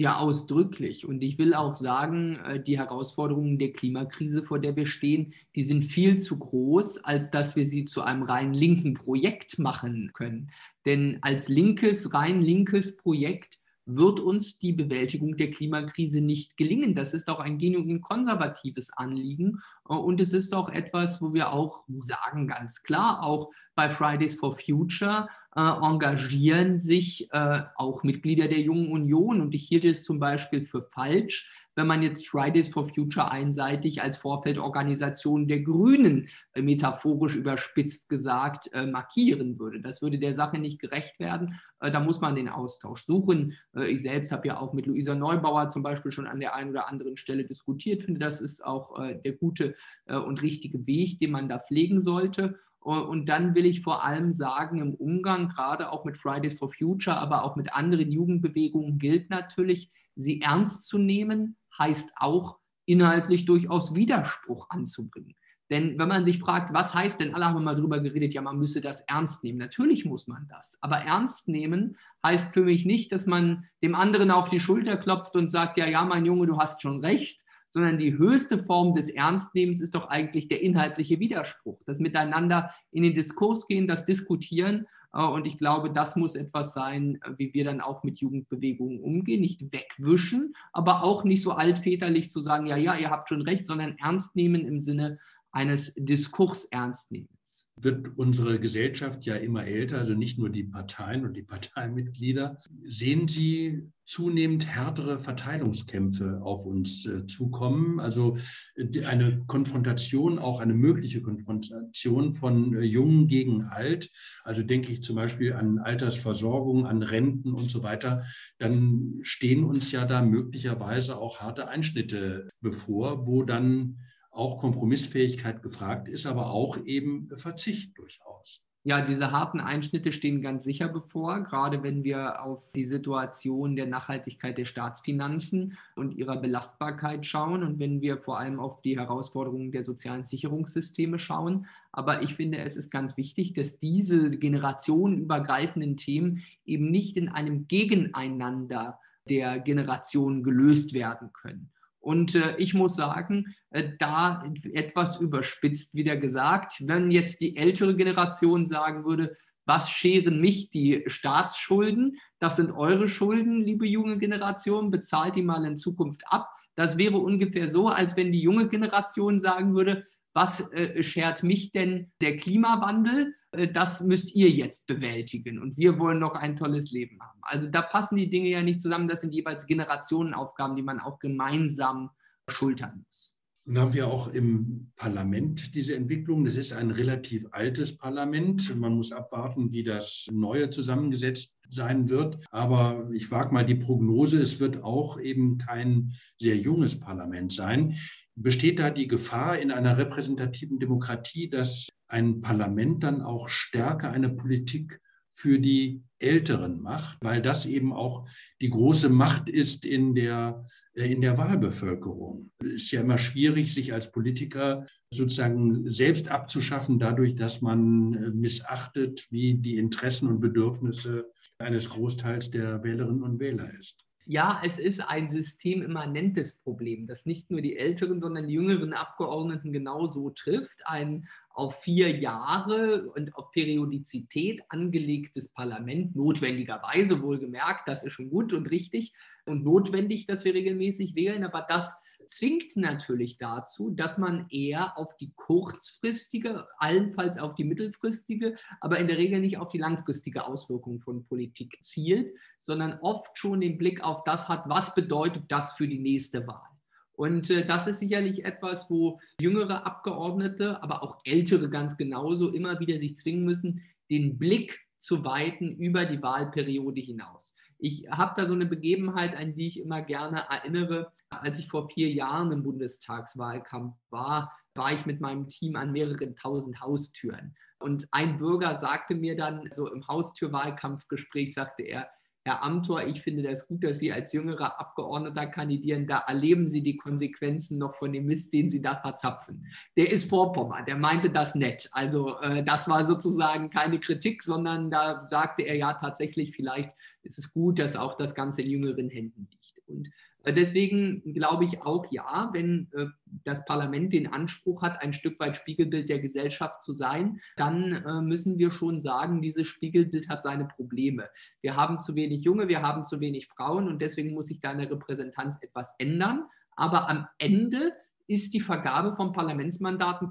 Ja, 0.00 0.18
ausdrücklich. 0.18 1.08
Und 1.08 1.22
ich 1.22 1.38
will 1.38 1.54
auch 1.54 1.74
sagen, 1.74 2.36
äh, 2.46 2.62
die 2.62 2.78
Herausforderungen 2.78 3.58
der 3.58 3.72
Klimakrise, 3.72 4.44
vor 4.44 4.60
der 4.60 4.76
wir 4.76 4.86
stehen, 4.86 5.34
die 5.56 5.64
sind 5.64 5.82
viel 5.82 6.20
zu 6.20 6.38
groß, 6.38 6.98
als 6.98 7.32
dass 7.32 7.56
wir 7.56 7.66
sie 7.66 7.84
zu 7.84 8.02
einem 8.02 8.22
rein 8.22 8.54
linken 8.54 8.94
Projekt 8.94 9.58
machen 9.58 10.12
können. 10.14 10.52
Denn 10.86 11.18
als 11.22 11.48
linkes, 11.48 12.14
rein 12.14 12.40
linkes 12.40 12.96
Projekt 12.96 13.57
wird 13.88 14.20
uns 14.20 14.58
die 14.58 14.74
Bewältigung 14.74 15.36
der 15.36 15.50
Klimakrise 15.50 16.20
nicht 16.20 16.58
gelingen. 16.58 16.94
Das 16.94 17.14
ist 17.14 17.28
auch 17.30 17.40
ein 17.40 17.56
genuin 17.56 18.02
konservatives 18.02 18.90
Anliegen. 18.94 19.60
Und 19.84 20.20
es 20.20 20.34
ist 20.34 20.54
auch 20.54 20.68
etwas, 20.68 21.22
wo 21.22 21.32
wir 21.32 21.52
auch 21.52 21.84
sagen, 22.00 22.46
ganz 22.46 22.82
klar, 22.82 23.22
auch 23.22 23.50
bei 23.74 23.88
Fridays 23.88 24.34
for 24.34 24.56
Future 24.58 25.28
äh, 25.56 25.60
engagieren 25.60 26.78
sich 26.78 27.32
äh, 27.32 27.62
auch 27.76 28.02
Mitglieder 28.02 28.48
der 28.48 28.60
Jungen 28.60 28.92
Union. 28.92 29.40
Und 29.40 29.54
ich 29.54 29.66
hielt 29.66 29.86
es 29.86 30.04
zum 30.04 30.18
Beispiel 30.18 30.62
für 30.62 30.82
falsch, 30.82 31.48
wenn 31.78 31.86
man 31.86 32.02
jetzt 32.02 32.28
Fridays 32.28 32.68
for 32.68 32.88
Future 32.88 33.30
einseitig 33.30 34.02
als 34.02 34.16
Vorfeldorganisation 34.16 35.46
der 35.46 35.60
Grünen 35.60 36.28
äh, 36.52 36.60
metaphorisch 36.60 37.36
überspitzt 37.36 38.08
gesagt 38.08 38.68
äh, 38.72 38.84
markieren 38.84 39.58
würde. 39.58 39.80
Das 39.80 40.02
würde 40.02 40.18
der 40.18 40.34
Sache 40.34 40.58
nicht 40.58 40.80
gerecht 40.80 41.18
werden. 41.20 41.60
Äh, 41.80 41.90
da 41.90 42.00
muss 42.00 42.20
man 42.20 42.34
den 42.34 42.48
Austausch 42.48 43.04
suchen. 43.04 43.54
Äh, 43.74 43.90
ich 43.90 44.02
selbst 44.02 44.32
habe 44.32 44.48
ja 44.48 44.58
auch 44.58 44.72
mit 44.72 44.86
Luisa 44.86 45.14
Neubauer 45.14 45.68
zum 45.68 45.82
Beispiel 45.82 46.12
schon 46.12 46.26
an 46.26 46.40
der 46.40 46.54
einen 46.54 46.70
oder 46.70 46.88
anderen 46.88 47.16
Stelle 47.16 47.44
diskutiert. 47.44 48.02
Finde, 48.02 48.20
das 48.20 48.40
ist 48.40 48.64
auch 48.64 48.98
äh, 48.98 49.20
der 49.20 49.32
gute 49.32 49.74
und 50.06 50.42
richtige 50.42 50.86
Weg, 50.86 51.20
den 51.20 51.30
man 51.30 51.48
da 51.48 51.58
pflegen 51.58 52.00
sollte. 52.00 52.58
Und 52.80 53.28
dann 53.28 53.54
will 53.54 53.66
ich 53.66 53.82
vor 53.82 54.04
allem 54.04 54.32
sagen, 54.32 54.78
im 54.78 54.94
Umgang 54.94 55.48
gerade 55.48 55.92
auch 55.92 56.04
mit 56.04 56.16
Fridays 56.16 56.54
for 56.54 56.72
Future, 56.72 57.16
aber 57.16 57.44
auch 57.44 57.56
mit 57.56 57.74
anderen 57.74 58.10
Jugendbewegungen 58.10 58.98
gilt 58.98 59.28
natürlich, 59.30 59.90
sie 60.16 60.40
ernst 60.40 60.86
zu 60.86 60.96
nehmen, 60.96 61.56
heißt 61.78 62.12
auch 62.16 62.58
inhaltlich 62.86 63.44
durchaus 63.44 63.94
Widerspruch 63.94 64.70
anzubringen. 64.70 65.34
Denn 65.70 65.98
wenn 65.98 66.08
man 66.08 66.24
sich 66.24 66.38
fragt, 66.38 66.72
was 66.72 66.94
heißt 66.94 67.20
denn, 67.20 67.34
alle 67.34 67.46
haben 67.46 67.62
mal 67.62 67.76
drüber 67.76 68.00
geredet, 68.00 68.32
ja, 68.32 68.40
man 68.40 68.58
müsse 68.58 68.80
das 68.80 69.02
ernst 69.02 69.44
nehmen. 69.44 69.58
Natürlich 69.58 70.04
muss 70.04 70.26
man 70.26 70.48
das. 70.48 70.78
Aber 70.80 70.96
ernst 70.96 71.48
nehmen 71.48 71.96
heißt 72.24 72.52
für 72.52 72.62
mich 72.62 72.86
nicht, 72.86 73.12
dass 73.12 73.26
man 73.26 73.66
dem 73.82 73.94
anderen 73.94 74.30
auf 74.30 74.48
die 74.48 74.60
Schulter 74.60 74.96
klopft 74.96 75.36
und 75.36 75.50
sagt, 75.50 75.76
ja, 75.76 75.86
ja, 75.86 76.04
mein 76.04 76.24
Junge, 76.24 76.46
du 76.46 76.58
hast 76.58 76.80
schon 76.80 77.04
recht, 77.04 77.44
sondern 77.70 77.98
die 77.98 78.16
höchste 78.16 78.58
Form 78.62 78.94
des 78.94 79.10
Ernstnehmens 79.10 79.80
ist 79.80 79.94
doch 79.94 80.08
eigentlich 80.08 80.48
der 80.48 80.62
inhaltliche 80.62 81.20
Widerspruch. 81.20 81.82
Das 81.84 82.00
Miteinander 82.00 82.74
in 82.90 83.02
den 83.02 83.14
Diskurs 83.14 83.66
gehen, 83.66 83.86
das 83.86 84.06
Diskutieren 84.06 84.86
äh, 85.12 85.22
und 85.22 85.46
ich 85.46 85.58
glaube, 85.58 85.90
das 85.90 86.16
muss 86.16 86.36
etwas 86.36 86.74
sein, 86.74 87.20
äh, 87.22 87.32
wie 87.36 87.52
wir 87.54 87.64
dann 87.64 87.80
auch 87.80 88.04
mit 88.04 88.18
Jugendbewegungen 88.20 89.00
umgehen. 89.00 89.40
Nicht 89.40 89.72
wegwischen, 89.72 90.54
aber 90.72 91.04
auch 91.04 91.24
nicht 91.24 91.42
so 91.42 91.52
altväterlich 91.52 92.30
zu 92.30 92.40
sagen, 92.40 92.66
ja, 92.66 92.76
ja, 92.76 92.94
ihr 92.94 93.10
habt 93.10 93.28
schon 93.28 93.42
recht, 93.42 93.66
sondern 93.66 93.96
ernst 93.98 94.36
nehmen 94.36 94.66
im 94.66 94.82
Sinne 94.82 95.18
eines 95.58 95.92
Diskurs 95.96 96.66
ernst 96.66 97.10
nehmens. 97.10 97.68
wird 97.80 98.16
unsere 98.16 98.60
Gesellschaft 98.60 99.24
ja 99.24 99.34
immer 99.36 99.64
älter, 99.64 99.98
also 99.98 100.14
nicht 100.14 100.38
nur 100.38 100.50
die 100.50 100.64
Parteien 100.64 101.24
und 101.24 101.36
die 101.36 101.42
Parteimitglieder. 101.42 102.58
Sehen 102.84 103.26
Sie 103.28 103.88
zunehmend 104.04 104.66
härtere 104.66 105.18
Verteilungskämpfe 105.18 106.40
auf 106.42 106.64
uns 106.64 107.06
äh, 107.06 107.26
zukommen? 107.26 108.00
Also 108.00 108.36
äh, 108.76 109.04
eine 109.04 109.44
Konfrontation, 109.46 110.38
auch 110.38 110.60
eine 110.60 110.74
mögliche 110.74 111.22
Konfrontation 111.22 112.32
von 112.32 112.74
äh, 112.74 112.82
Jung 112.82 113.26
gegen 113.26 113.64
Alt. 113.64 114.10
Also 114.44 114.62
denke 114.62 114.92
ich 114.92 115.02
zum 115.02 115.16
Beispiel 115.16 115.52
an 115.52 115.78
Altersversorgung, 115.78 116.86
an 116.86 117.02
Renten 117.02 117.52
und 117.52 117.70
so 117.70 117.82
weiter. 117.82 118.24
Dann 118.58 119.18
stehen 119.22 119.64
uns 119.64 119.92
ja 119.92 120.04
da 120.04 120.22
möglicherweise 120.22 121.18
auch 121.18 121.40
harte 121.40 121.68
Einschnitte 121.68 122.48
bevor, 122.60 123.26
wo 123.26 123.42
dann 123.42 123.98
auch 124.38 124.58
Kompromissfähigkeit 124.58 125.62
gefragt 125.62 126.08
ist, 126.08 126.26
aber 126.26 126.50
auch 126.50 126.78
eben 126.84 127.28
Verzicht 127.34 127.98
durchaus. 127.98 128.64
Ja, 128.84 129.04
diese 129.04 129.32
harten 129.32 129.60
Einschnitte 129.60 130.12
stehen 130.12 130.40
ganz 130.40 130.64
sicher 130.64 130.88
bevor, 130.88 131.42
gerade 131.42 131.82
wenn 131.82 132.04
wir 132.04 132.42
auf 132.42 132.72
die 132.72 132.86
Situation 132.86 133.76
der 133.76 133.86
Nachhaltigkeit 133.86 134.56
der 134.56 134.64
Staatsfinanzen 134.64 135.76
und 135.96 136.12
ihrer 136.12 136.36
Belastbarkeit 136.36 137.26
schauen 137.26 137.64
und 137.64 137.80
wenn 137.80 138.00
wir 138.00 138.18
vor 138.18 138.38
allem 138.38 138.60
auf 138.60 138.80
die 138.80 138.96
Herausforderungen 138.96 139.72
der 139.72 139.84
sozialen 139.84 140.24
Sicherungssysteme 140.24 141.18
schauen. 141.18 141.66
Aber 141.92 142.22
ich 142.22 142.34
finde, 142.34 142.58
es 142.58 142.76
ist 142.76 142.90
ganz 142.90 143.16
wichtig, 143.16 143.52
dass 143.52 143.78
diese 143.78 144.30
generationenübergreifenden 144.30 145.96
Themen 145.96 146.44
eben 146.64 146.90
nicht 146.90 147.16
in 147.16 147.28
einem 147.28 147.66
Gegeneinander 147.66 149.00
der 149.28 149.58
Generationen 149.58 150.42
gelöst 150.42 150.94
werden 150.94 151.30
können. 151.34 151.70
Und 152.08 152.36
äh, 152.36 152.56
ich 152.56 152.72
muss 152.72 152.94
sagen, 152.96 153.54
äh, 153.68 153.90
da 153.98 154.42
etwas 154.72 155.20
überspitzt 155.20 155.94
wieder 155.94 156.16
gesagt, 156.16 156.82
wenn 156.86 157.10
jetzt 157.10 157.42
die 157.42 157.54
ältere 157.58 157.94
Generation 157.94 158.64
sagen 158.64 159.04
würde, 159.04 159.36
was 159.66 159.90
scheren 159.90 160.40
mich 160.40 160.70
die 160.70 161.04
Staatsschulden? 161.06 162.16
Das 162.38 162.56
sind 162.56 162.70
eure 162.70 163.10
Schulden, 163.10 163.60
liebe 163.60 163.86
junge 163.86 164.16
Generation, 164.16 164.90
bezahlt 164.90 165.36
die 165.36 165.42
mal 165.42 165.66
in 165.66 165.76
Zukunft 165.76 166.22
ab. 166.24 166.48
Das 166.76 166.96
wäre 166.96 167.18
ungefähr 167.18 167.68
so, 167.68 167.88
als 167.88 168.16
wenn 168.16 168.32
die 168.32 168.40
junge 168.40 168.68
Generation 168.68 169.38
sagen 169.38 169.74
würde, 169.74 170.06
was 170.32 170.72
äh, 170.72 171.02
schert 171.02 171.42
mich 171.42 171.72
denn 171.72 172.10
der 172.22 172.38
Klimawandel? 172.38 173.34
Äh, 173.52 173.68
das 173.72 174.00
müsst 174.02 174.34
ihr 174.34 174.50
jetzt 174.50 174.86
bewältigen 174.86 175.58
und 175.58 175.76
wir 175.76 175.98
wollen 175.98 176.18
noch 176.18 176.34
ein 176.34 176.56
tolles 176.56 176.90
Leben 176.90 177.20
haben. 177.20 177.38
Also 177.42 177.66
da 177.66 177.82
passen 177.82 178.16
die 178.16 178.30
Dinge 178.30 178.48
ja 178.48 178.62
nicht 178.62 178.80
zusammen. 178.80 179.08
Das 179.08 179.20
sind 179.20 179.32
jeweils 179.32 179.66
Generationenaufgaben, 179.66 180.76
die 180.76 180.82
man 180.82 181.00
auch 181.00 181.18
gemeinsam 181.18 182.10
schultern 182.48 183.04
muss. 183.06 183.34
Nun 183.64 183.80
haben 183.80 183.92
wir 183.92 184.08
auch 184.08 184.28
im 184.28 184.92
Parlament 184.96 185.74
diese 185.74 185.94
Entwicklung. 185.94 186.46
Das 186.46 186.56
ist 186.56 186.72
ein 186.72 186.90
relativ 186.90 187.46
altes 187.50 187.98
Parlament. 187.98 188.74
Man 188.74 188.94
muss 188.94 189.12
abwarten, 189.12 189.72
wie 189.72 189.84
das 189.84 190.26
neue 190.32 190.70
zusammengesetzt 190.70 191.54
sein 191.68 192.08
wird. 192.08 192.38
Aber 192.50 193.10
ich 193.12 193.30
wage 193.30 193.52
mal 193.52 193.66
die 193.66 193.74
Prognose, 193.74 194.40
es 194.40 194.58
wird 194.58 194.82
auch 194.82 195.20
eben 195.20 195.58
kein 195.58 196.14
sehr 196.40 196.56
junges 196.56 196.98
Parlament 196.98 197.52
sein. 197.52 197.94
Besteht 198.36 198.78
da 198.78 198.88
die 198.88 199.06
Gefahr 199.06 199.58
in 199.58 199.70
einer 199.70 199.98
repräsentativen 199.98 200.78
Demokratie, 200.78 201.50
dass 201.50 201.88
ein 202.08 202.40
Parlament 202.40 203.02
dann 203.02 203.22
auch 203.22 203.48
stärker 203.48 204.10
eine 204.10 204.30
Politik 204.30 205.00
für 205.32 205.60
die 205.60 206.02
Älteren 206.18 206.82
macht, 206.82 207.18
weil 207.22 207.40
das 207.40 207.64
eben 207.64 207.92
auch 207.92 208.28
die 208.60 208.70
große 208.70 209.08
Macht 209.08 209.48
ist 209.48 209.84
in 209.84 210.16
der, 210.16 210.64
äh, 210.94 211.12
in 211.12 211.20
der 211.20 211.38
Wahlbevölkerung. 211.38 212.50
Es 212.58 212.82
ist 212.82 212.90
ja 212.90 213.02
immer 213.02 213.18
schwierig, 213.18 213.72
sich 213.72 213.92
als 213.92 214.10
Politiker 214.10 214.84
sozusagen 215.14 215.88
selbst 215.88 216.28
abzuschaffen, 216.28 216.98
dadurch, 216.98 217.36
dass 217.36 217.60
man 217.60 218.14
äh, 218.14 218.30
missachtet, 218.30 219.28
wie 219.30 219.54
die 219.54 219.76
Interessen 219.76 220.28
und 220.28 220.40
Bedürfnisse 220.40 221.30
eines 221.58 221.88
Großteils 221.90 222.50
der 222.50 222.82
Wählerinnen 222.82 223.22
und 223.22 223.38
Wähler 223.38 223.72
ist 223.78 224.07
ja, 224.30 224.60
es 224.62 224.78
ist 224.78 225.00
ein 225.00 225.30
systemimmanentes 225.30 226.58
Problem, 226.58 227.06
das 227.06 227.24
nicht 227.24 227.50
nur 227.50 227.62
die 227.62 227.78
älteren, 227.78 228.20
sondern 228.20 228.46
die 228.46 228.52
jüngeren 228.52 228.92
Abgeordneten 228.92 229.72
genauso 229.72 230.28
trifft. 230.28 230.86
Ein 230.86 231.26
auf 231.48 231.80
vier 231.80 232.14
Jahre 232.14 233.10
und 233.12 233.34
auf 233.34 233.50
Periodizität 233.52 234.60
angelegtes 234.68 235.48
Parlament, 235.48 236.14
notwendigerweise 236.14 237.22
wohlgemerkt, 237.22 237.88
das 237.88 238.04
ist 238.04 238.12
schon 238.12 238.28
gut 238.28 238.52
und 238.52 238.66
richtig 238.66 239.14
und 239.46 239.64
notwendig, 239.64 240.26
dass 240.26 240.44
wir 240.44 240.52
regelmäßig 240.52 241.14
wählen, 241.14 241.42
aber 241.42 241.64
das 241.66 241.96
zwingt 242.28 242.76
natürlich 242.76 243.38
dazu, 243.38 243.90
dass 243.90 244.18
man 244.18 244.46
eher 244.50 244.96
auf 244.98 245.16
die 245.16 245.32
kurzfristige, 245.34 246.66
allenfalls 246.78 247.38
auf 247.38 247.54
die 247.54 247.64
mittelfristige, 247.64 248.56
aber 248.80 248.98
in 248.98 249.08
der 249.08 249.18
Regel 249.18 249.40
nicht 249.40 249.58
auf 249.58 249.68
die 249.68 249.78
langfristige 249.78 250.46
Auswirkung 250.46 251.00
von 251.00 251.24
Politik 251.24 251.78
zielt, 251.80 252.32
sondern 252.60 252.98
oft 253.00 253.36
schon 253.38 253.60
den 253.60 253.78
Blick 253.78 254.04
auf 254.04 254.24
das 254.24 254.48
hat, 254.48 254.68
was 254.68 254.94
bedeutet 254.94 255.44
das 255.48 255.72
für 255.72 255.88
die 255.88 255.98
nächste 255.98 256.46
Wahl. 256.46 256.68
Und 257.12 257.50
äh, 257.50 257.66
das 257.66 257.88
ist 257.88 257.98
sicherlich 257.98 258.44
etwas, 258.44 258.88
wo 258.88 259.20
jüngere 259.40 259.84
Abgeordnete, 259.84 260.82
aber 260.82 261.02
auch 261.02 261.18
ältere 261.24 261.68
ganz 261.68 261.96
genauso 261.96 262.52
immer 262.52 262.78
wieder 262.78 262.98
sich 262.98 263.16
zwingen 263.16 263.44
müssen, 263.44 263.82
den 264.08 264.38
Blick 264.38 264.78
zu 264.98 265.24
weiten 265.24 265.76
über 265.76 266.04
die 266.04 266.22
Wahlperiode 266.22 267.00
hinaus. 267.00 267.54
Ich 267.78 268.10
habe 268.10 268.34
da 268.36 268.46
so 268.46 268.54
eine 268.54 268.66
Begebenheit, 268.66 269.36
an 269.36 269.54
die 269.54 269.68
ich 269.68 269.80
immer 269.80 270.02
gerne 270.02 270.44
erinnere. 270.50 271.12
Als 271.30 271.58
ich 271.58 271.68
vor 271.68 271.88
vier 271.90 272.10
Jahren 272.10 272.50
im 272.50 272.62
Bundestagswahlkampf 272.62 273.94
war, 274.10 274.52
war 274.74 274.92
ich 274.92 275.06
mit 275.06 275.20
meinem 275.20 275.48
Team 275.48 275.76
an 275.76 275.92
mehreren 275.92 276.34
tausend 276.34 276.80
Haustüren. 276.80 277.54
Und 277.78 278.08
ein 278.10 278.38
Bürger 278.38 278.80
sagte 278.80 279.14
mir 279.14 279.36
dann, 279.36 279.68
so 279.72 279.90
im 279.92 280.06
Haustürwahlkampfgespräch, 280.08 281.54
sagte 281.54 281.84
er, 281.84 282.10
Herr 282.48 282.64
Amthor, 282.64 283.06
ich 283.06 283.20
finde 283.20 283.42
das 283.42 283.68
gut, 283.68 283.84
dass 283.84 283.98
Sie 283.98 284.10
als 284.10 284.32
jüngerer 284.32 284.80
Abgeordneter 284.80 285.48
kandidieren. 285.48 286.06
Da 286.06 286.20
erleben 286.26 286.70
Sie 286.70 286.82
die 286.82 286.96
Konsequenzen 286.96 287.76
noch 287.76 287.94
von 287.94 288.10
dem 288.10 288.24
Mist, 288.24 288.54
den 288.54 288.70
Sie 288.70 288.80
da 288.80 288.96
verzapfen. 288.96 289.66
Der 289.98 290.10
ist 290.10 290.30
Vorpommern, 290.30 290.86
der 290.86 290.96
meinte 290.96 291.28
das 291.28 291.54
nett. 291.54 291.90
Also 291.92 292.40
äh, 292.40 292.64
das 292.64 292.88
war 292.88 293.04
sozusagen 293.04 293.68
keine 293.68 294.00
Kritik, 294.00 294.42
sondern 294.42 294.90
da 294.90 295.26
sagte 295.28 295.60
er 295.60 295.76
ja 295.76 295.92
tatsächlich, 295.92 296.56
vielleicht 296.56 296.90
ist 297.22 297.38
es 297.38 297.52
gut, 297.52 297.78
dass 297.78 297.96
auch 297.96 298.16
das 298.16 298.34
Ganze 298.34 298.62
in 298.62 298.70
jüngeren 298.70 299.10
Händen 299.10 299.46
liegt. 299.50 299.86
Und 299.86 300.08
deswegen 300.52 301.22
glaube 301.32 301.64
ich 301.64 301.82
auch, 301.82 302.06
ja, 302.10 302.50
wenn 302.52 302.88
äh, 302.92 303.06
das 303.44 303.64
Parlament 303.64 304.12
den 304.12 304.32
Anspruch 304.32 304.82
hat, 304.82 305.02
ein 305.02 305.12
Stück 305.12 305.38
weit 305.40 305.56
Spiegelbild 305.56 306.08
der 306.08 306.20
Gesellschaft 306.20 306.82
zu 306.82 306.92
sein, 306.92 307.40
dann 307.56 307.92
äh, 307.92 308.20
müssen 308.22 308.58
wir 308.58 308.70
schon 308.70 309.00
sagen, 309.00 309.42
dieses 309.42 309.66
Spiegelbild 309.66 310.28
hat 310.28 310.42
seine 310.42 310.66
Probleme. 310.66 311.28
Wir 311.60 311.76
haben 311.76 312.00
zu 312.00 312.14
wenig 312.14 312.44
Junge, 312.44 312.68
wir 312.68 312.82
haben 312.82 313.04
zu 313.04 313.20
wenig 313.20 313.48
Frauen 313.48 313.88
und 313.88 314.00
deswegen 314.00 314.32
muss 314.32 314.46
sich 314.46 314.60
da 314.60 314.72
in 314.72 314.78
der 314.78 314.90
Repräsentanz 314.90 315.58
etwas 315.62 315.94
ändern. 315.98 316.44
Aber 316.76 317.10
am 317.10 317.26
Ende 317.38 317.92
ist 318.28 318.54
die 318.54 318.60
Vergabe 318.60 319.16
von 319.16 319.32
Parlamentsmandaten 319.32 320.30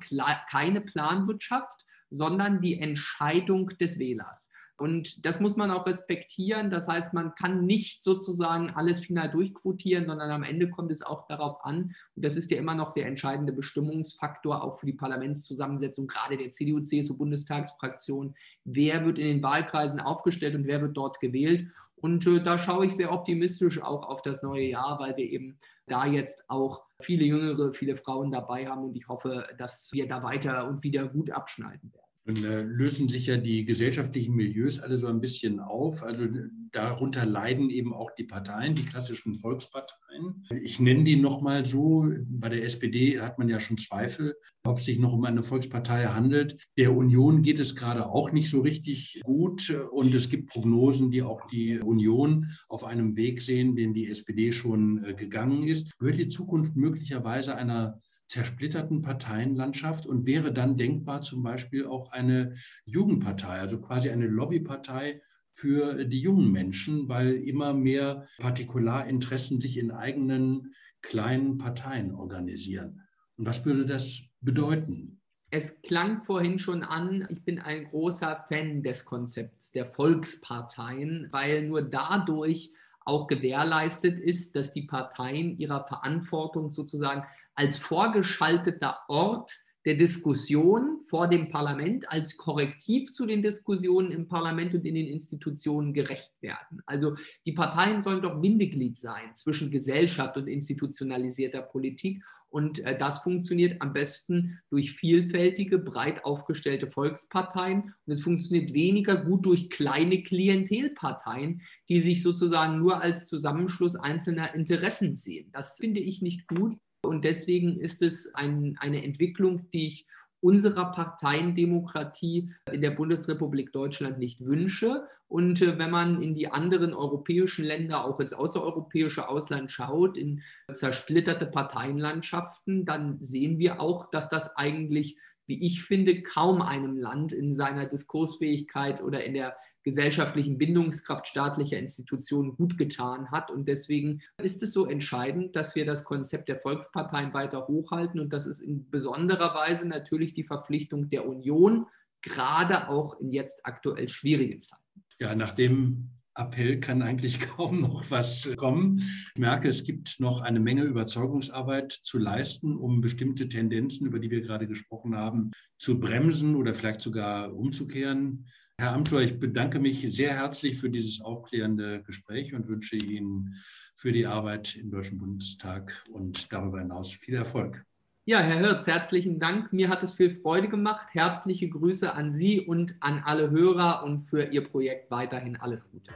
keine 0.49 0.81
Planwirtschaft, 0.81 1.85
sondern 2.09 2.61
die 2.61 2.79
Entscheidung 2.79 3.69
des 3.69 3.99
Wählers. 3.99 4.49
Und 4.77 5.25
das 5.25 5.39
muss 5.39 5.55
man 5.55 5.71
auch 5.71 5.87
respektieren. 5.87 6.69
Das 6.69 6.87
heißt, 6.87 7.11
man 7.13 7.33
kann 7.33 7.65
nicht 7.65 8.03
sozusagen 8.03 8.69
alles 8.69 8.99
final 8.99 9.29
durchquotieren, 9.29 10.05
sondern 10.05 10.29
am 10.29 10.43
Ende 10.43 10.69
kommt 10.69 10.91
es 10.91 11.01
auch 11.01 11.25
darauf 11.27 11.65
an, 11.65 11.95
und 12.15 12.25
das 12.25 12.35
ist 12.35 12.51
ja 12.51 12.57
immer 12.57 12.75
noch 12.75 12.93
der 12.93 13.07
entscheidende 13.07 13.53
Bestimmungsfaktor 13.53 14.63
auch 14.63 14.79
für 14.79 14.85
die 14.85 14.93
Parlamentszusammensetzung, 14.93 16.07
gerade 16.07 16.37
der 16.37 16.51
CDU-CSU-Bundestagsfraktion, 16.51 18.35
wer 18.65 19.03
wird 19.03 19.17
in 19.17 19.27
den 19.27 19.43
Wahlkreisen 19.43 19.99
aufgestellt 19.99 20.53
und 20.53 20.67
wer 20.67 20.81
wird 20.81 20.95
dort 20.95 21.19
gewählt. 21.19 21.67
Und 21.95 22.27
äh, 22.27 22.39
da 22.39 22.59
schaue 22.59 22.85
ich 22.85 22.95
sehr 22.95 23.11
optimistisch 23.11 23.81
auch 23.81 24.07
auf 24.07 24.21
das 24.21 24.43
neue 24.43 24.69
Jahr, 24.69 24.99
weil 24.99 25.17
wir 25.17 25.25
eben 25.25 25.57
da 25.87 26.05
jetzt 26.05 26.43
auch 26.49 26.83
viele 26.99 27.25
Jüngere, 27.25 27.73
viele 27.73 27.95
Frauen 27.95 28.31
dabei 28.31 28.67
haben 28.67 28.83
und 28.83 28.95
ich 28.95 29.07
hoffe, 29.07 29.47
dass 29.57 29.91
wir 29.91 30.07
da 30.07 30.21
weiter 30.21 30.67
und 30.67 30.83
wieder 30.83 31.07
gut 31.07 31.31
abschneiden 31.31 31.91
werden. 31.93 32.06
Dann 32.27 32.43
äh, 32.43 32.61
lösen 32.61 33.07
sich 33.07 33.27
ja 33.27 33.37
die 33.37 33.63
gesellschaftlichen 33.63 34.35
Milieus 34.35 34.81
alle 34.81 34.97
so 34.97 35.07
ein 35.07 35.21
bisschen 35.21 35.61
auf. 35.61 36.03
Also 36.03 36.25
darunter 36.73 37.25
leiden 37.25 37.69
eben 37.69 37.93
auch 37.93 38.11
die 38.11 38.25
Parteien, 38.25 38.75
die 38.75 38.83
klassischen 38.83 39.35
Volksparteien. 39.35 40.43
Ich 40.61 40.81
nenne 40.81 41.05
die 41.05 41.15
nochmal 41.15 41.65
so. 41.65 42.11
Bei 42.25 42.49
der 42.49 42.65
SPD 42.65 43.21
hat 43.21 43.39
man 43.39 43.47
ja 43.47 43.61
schon 43.61 43.77
Zweifel, 43.77 44.35
ob 44.65 44.79
es 44.79 44.85
sich 44.85 44.99
noch 44.99 45.13
um 45.13 45.23
eine 45.23 45.41
Volkspartei 45.41 46.07
handelt. 46.07 46.57
Der 46.77 46.93
Union 46.93 47.43
geht 47.43 47.61
es 47.61 47.77
gerade 47.77 48.09
auch 48.09 48.33
nicht 48.33 48.49
so 48.49 48.59
richtig 48.59 49.21
gut. 49.23 49.69
Und 49.91 50.13
es 50.13 50.29
gibt 50.29 50.49
Prognosen, 50.49 51.11
die 51.11 51.21
auch 51.21 51.47
die 51.47 51.79
Union 51.79 52.47
auf 52.67 52.83
einem 52.83 53.15
Weg 53.15 53.41
sehen, 53.41 53.77
den 53.77 53.93
die 53.93 54.09
SPD 54.09 54.51
schon 54.51 55.01
äh, 55.05 55.13
gegangen 55.13 55.63
ist. 55.63 55.97
Gehört 55.97 56.17
die 56.17 56.27
Zukunft 56.27 56.75
möglicherweise 56.75 57.55
einer 57.55 58.01
zersplitterten 58.27 59.01
Parteienlandschaft 59.01 60.05
und 60.05 60.25
wäre 60.25 60.53
dann 60.53 60.77
denkbar 60.77 61.21
zum 61.21 61.43
Beispiel 61.43 61.85
auch 61.85 62.11
eine 62.11 62.53
Jugendpartei, 62.85 63.59
also 63.59 63.79
quasi 63.79 64.09
eine 64.09 64.27
Lobbypartei 64.27 65.21
für 65.53 66.05
die 66.05 66.19
jungen 66.19 66.51
Menschen, 66.51 67.09
weil 67.09 67.33
immer 67.33 67.73
mehr 67.73 68.27
Partikularinteressen 68.37 69.59
sich 69.59 69.77
in 69.79 69.91
eigenen 69.91 70.73
kleinen 71.01 71.57
Parteien 71.57 72.13
organisieren. 72.13 73.01
Und 73.37 73.47
was 73.47 73.65
würde 73.65 73.85
das 73.85 74.29
bedeuten? 74.41 75.19
Es 75.49 75.81
klang 75.81 76.23
vorhin 76.23 76.59
schon 76.59 76.83
an, 76.83 77.25
ich 77.29 77.43
bin 77.43 77.59
ein 77.59 77.85
großer 77.85 78.45
Fan 78.49 78.83
des 78.83 79.05
Konzepts 79.05 79.71
der 79.71 79.85
Volksparteien, 79.85 81.29
weil 81.31 81.65
nur 81.67 81.81
dadurch 81.81 82.71
auch 83.07 83.27
gewährleistet 83.27 84.19
ist, 84.19 84.55
dass 84.55 84.73
die 84.73 84.83
Parteien 84.83 85.57
ihrer 85.57 85.85
Verantwortung 85.87 86.71
sozusagen 86.71 87.23
als 87.55 87.77
vorgeschalteter 87.77 88.99
Ort 89.07 89.51
der 89.87 89.95
Diskussion 89.95 90.99
vor 91.01 91.29
dem 91.29 91.49
Parlament 91.49 92.11
als 92.11 92.35
Korrektiv 92.35 93.13
zu 93.13 93.25
den 93.25 93.41
Diskussionen 93.41 94.11
im 94.11 94.27
Parlament 94.27 94.73
und 94.73 94.85
in 94.85 94.95
den 94.95 95.07
Institutionen 95.07 95.93
gerecht 95.93 96.33
werden. 96.41 96.81
Also 96.85 97.15
die 97.45 97.53
Parteien 97.53 98.01
sollen 98.01 98.21
doch 98.21 98.41
Bindeglied 98.41 98.97
sein 98.97 99.33
zwischen 99.33 99.71
Gesellschaft 99.71 100.35
und 100.35 100.47
institutionalisierter 100.47 101.61
Politik. 101.61 102.21
Und 102.49 102.79
äh, 102.79 102.97
das 102.97 103.19
funktioniert 103.19 103.81
am 103.81 103.93
besten 103.93 104.59
durch 104.69 104.93
vielfältige, 104.93 105.77
breit 105.79 106.23
aufgestellte 106.25 106.89
Volksparteien. 106.89 107.93
Und 108.05 108.13
es 108.13 108.21
funktioniert 108.21 108.73
weniger 108.73 109.17
gut 109.17 109.45
durch 109.45 109.69
kleine 109.69 110.23
Klientelparteien, 110.23 111.61
die 111.89 111.99
sich 111.99 112.23
sozusagen 112.23 112.79
nur 112.79 113.01
als 113.01 113.27
Zusammenschluss 113.27 113.95
einzelner 113.95 114.55
Interessen 114.55 115.17
sehen. 115.17 115.49
Das 115.51 115.77
finde 115.77 115.99
ich 115.99 116.21
nicht 116.21 116.47
gut. 116.47 116.77
Und 117.01 117.23
deswegen 117.23 117.79
ist 117.79 118.01
es 118.01 118.33
ein, 118.33 118.77
eine 118.79 119.03
Entwicklung, 119.03 119.69
die 119.71 119.87
ich 119.87 120.07
unserer 120.41 120.91
Parteiendemokratie 120.91 122.51
in 122.71 122.81
der 122.81 122.91
Bundesrepublik 122.91 123.71
Deutschland 123.71 124.19
nicht 124.19 124.45
wünsche. 124.45 125.07
Und 125.27 125.61
äh, 125.61 125.77
wenn 125.77 125.91
man 125.91 126.21
in 126.21 126.35
die 126.35 126.51
anderen 126.51 126.93
europäischen 126.93 127.65
Länder, 127.65 128.05
auch 128.05 128.19
ins 128.19 128.33
außereuropäische 128.33 129.27
Ausland 129.27 129.71
schaut, 129.71 130.17
in 130.17 130.41
zersplitterte 130.73 131.45
Parteienlandschaften, 131.45 132.85
dann 132.85 133.17
sehen 133.21 133.59
wir 133.59 133.81
auch, 133.81 134.09
dass 134.11 134.29
das 134.29 134.55
eigentlich, 134.55 135.17
wie 135.45 135.65
ich 135.65 135.83
finde, 135.83 136.21
kaum 136.21 136.61
einem 136.61 136.97
Land 136.97 137.33
in 137.33 137.53
seiner 137.53 137.87
Diskursfähigkeit 137.87 139.01
oder 139.01 139.23
in 139.23 139.33
der 139.33 139.57
gesellschaftlichen 139.87 140.57
Bindungskraft 140.57 141.27
staatlicher 141.27 141.79
Institutionen 141.79 142.57
gut 142.57 142.77
getan 142.77 143.31
hat. 143.31 143.49
Und 143.49 143.69
deswegen 143.69 144.21
ist 144.43 144.61
es 144.61 144.73
so 144.73 144.85
entscheidend, 144.85 145.55
dass 145.55 145.75
wir 145.75 145.85
das 145.85 146.03
Konzept 146.03 146.49
der 146.49 146.59
Volksparteien 146.59 147.33
weiter 147.33 147.69
hochhalten. 147.69 148.19
Und 148.19 148.33
das 148.33 148.47
ist 148.47 148.59
in 148.59 148.89
besonderer 148.89 149.55
Weise 149.55 149.87
natürlich 149.87 150.33
die 150.33 150.43
Verpflichtung 150.43 151.09
der 151.09 151.25
Union, 151.25 151.85
gerade 152.21 152.89
auch 152.89 153.17
in 153.21 153.31
jetzt 153.31 153.61
aktuell 153.63 154.09
schwierigen 154.09 154.59
Zeiten. 154.59 154.83
Ja, 155.21 155.33
nach 155.35 155.53
dem 155.53 156.09
Appell 156.35 156.81
kann 156.81 157.01
eigentlich 157.01 157.39
kaum 157.55 157.79
noch 157.79 158.11
was 158.11 158.49
kommen. 158.57 158.97
Ich 158.97 159.39
merke, 159.39 159.69
es 159.69 159.85
gibt 159.85 160.19
noch 160.19 160.41
eine 160.41 160.59
Menge 160.59 160.83
Überzeugungsarbeit 160.83 161.93
zu 161.93 162.17
leisten, 162.17 162.75
um 162.75 162.99
bestimmte 162.99 163.47
Tendenzen, 163.47 164.05
über 164.05 164.19
die 164.19 164.31
wir 164.31 164.41
gerade 164.41 164.67
gesprochen 164.67 165.15
haben, 165.15 165.51
zu 165.79 165.97
bremsen 166.01 166.57
oder 166.57 166.75
vielleicht 166.75 167.01
sogar 167.01 167.55
umzukehren. 167.55 168.47
Herr 168.79 168.93
Amthor, 168.93 169.21
ich 169.21 169.39
bedanke 169.39 169.79
mich 169.79 170.07
sehr 170.15 170.35
herzlich 170.35 170.79
für 170.79 170.91
dieses 170.91 171.21
aufklärende 171.21 172.03
Gespräch 172.03 172.53
und 172.53 172.67
wünsche 172.67 172.95
Ihnen 172.95 173.55
für 173.95 174.11
die 174.11 174.27
Arbeit 174.27 174.75
im 174.75 174.91
Deutschen 174.91 175.17
Bundestag 175.17 176.03
und 176.11 176.53
darüber 176.53 176.77
hinaus 176.77 177.11
viel 177.11 177.33
Erfolg. 177.33 177.83
Ja, 178.25 178.37
Herr 178.37 178.59
Hirz, 178.59 178.85
herzlichen 178.85 179.39
Dank. 179.39 179.73
Mir 179.73 179.89
hat 179.89 180.03
es 180.03 180.13
viel 180.13 180.29
Freude 180.29 180.69
gemacht. 180.69 181.07
Herzliche 181.13 181.67
Grüße 181.67 182.13
an 182.13 182.31
Sie 182.31 182.61
und 182.61 182.95
an 182.99 183.23
alle 183.25 183.49
Hörer 183.49 184.03
und 184.03 184.25
für 184.25 184.43
Ihr 184.43 184.63
Projekt 184.63 185.09
weiterhin 185.09 185.55
alles 185.55 185.89
Gute. 185.89 186.13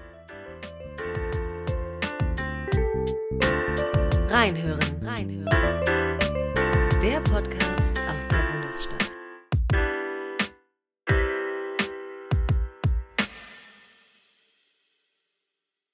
Reinhören, 4.30 4.80
reinhören. 5.02 5.50
Der 7.02 7.22
Podcast 7.22 7.81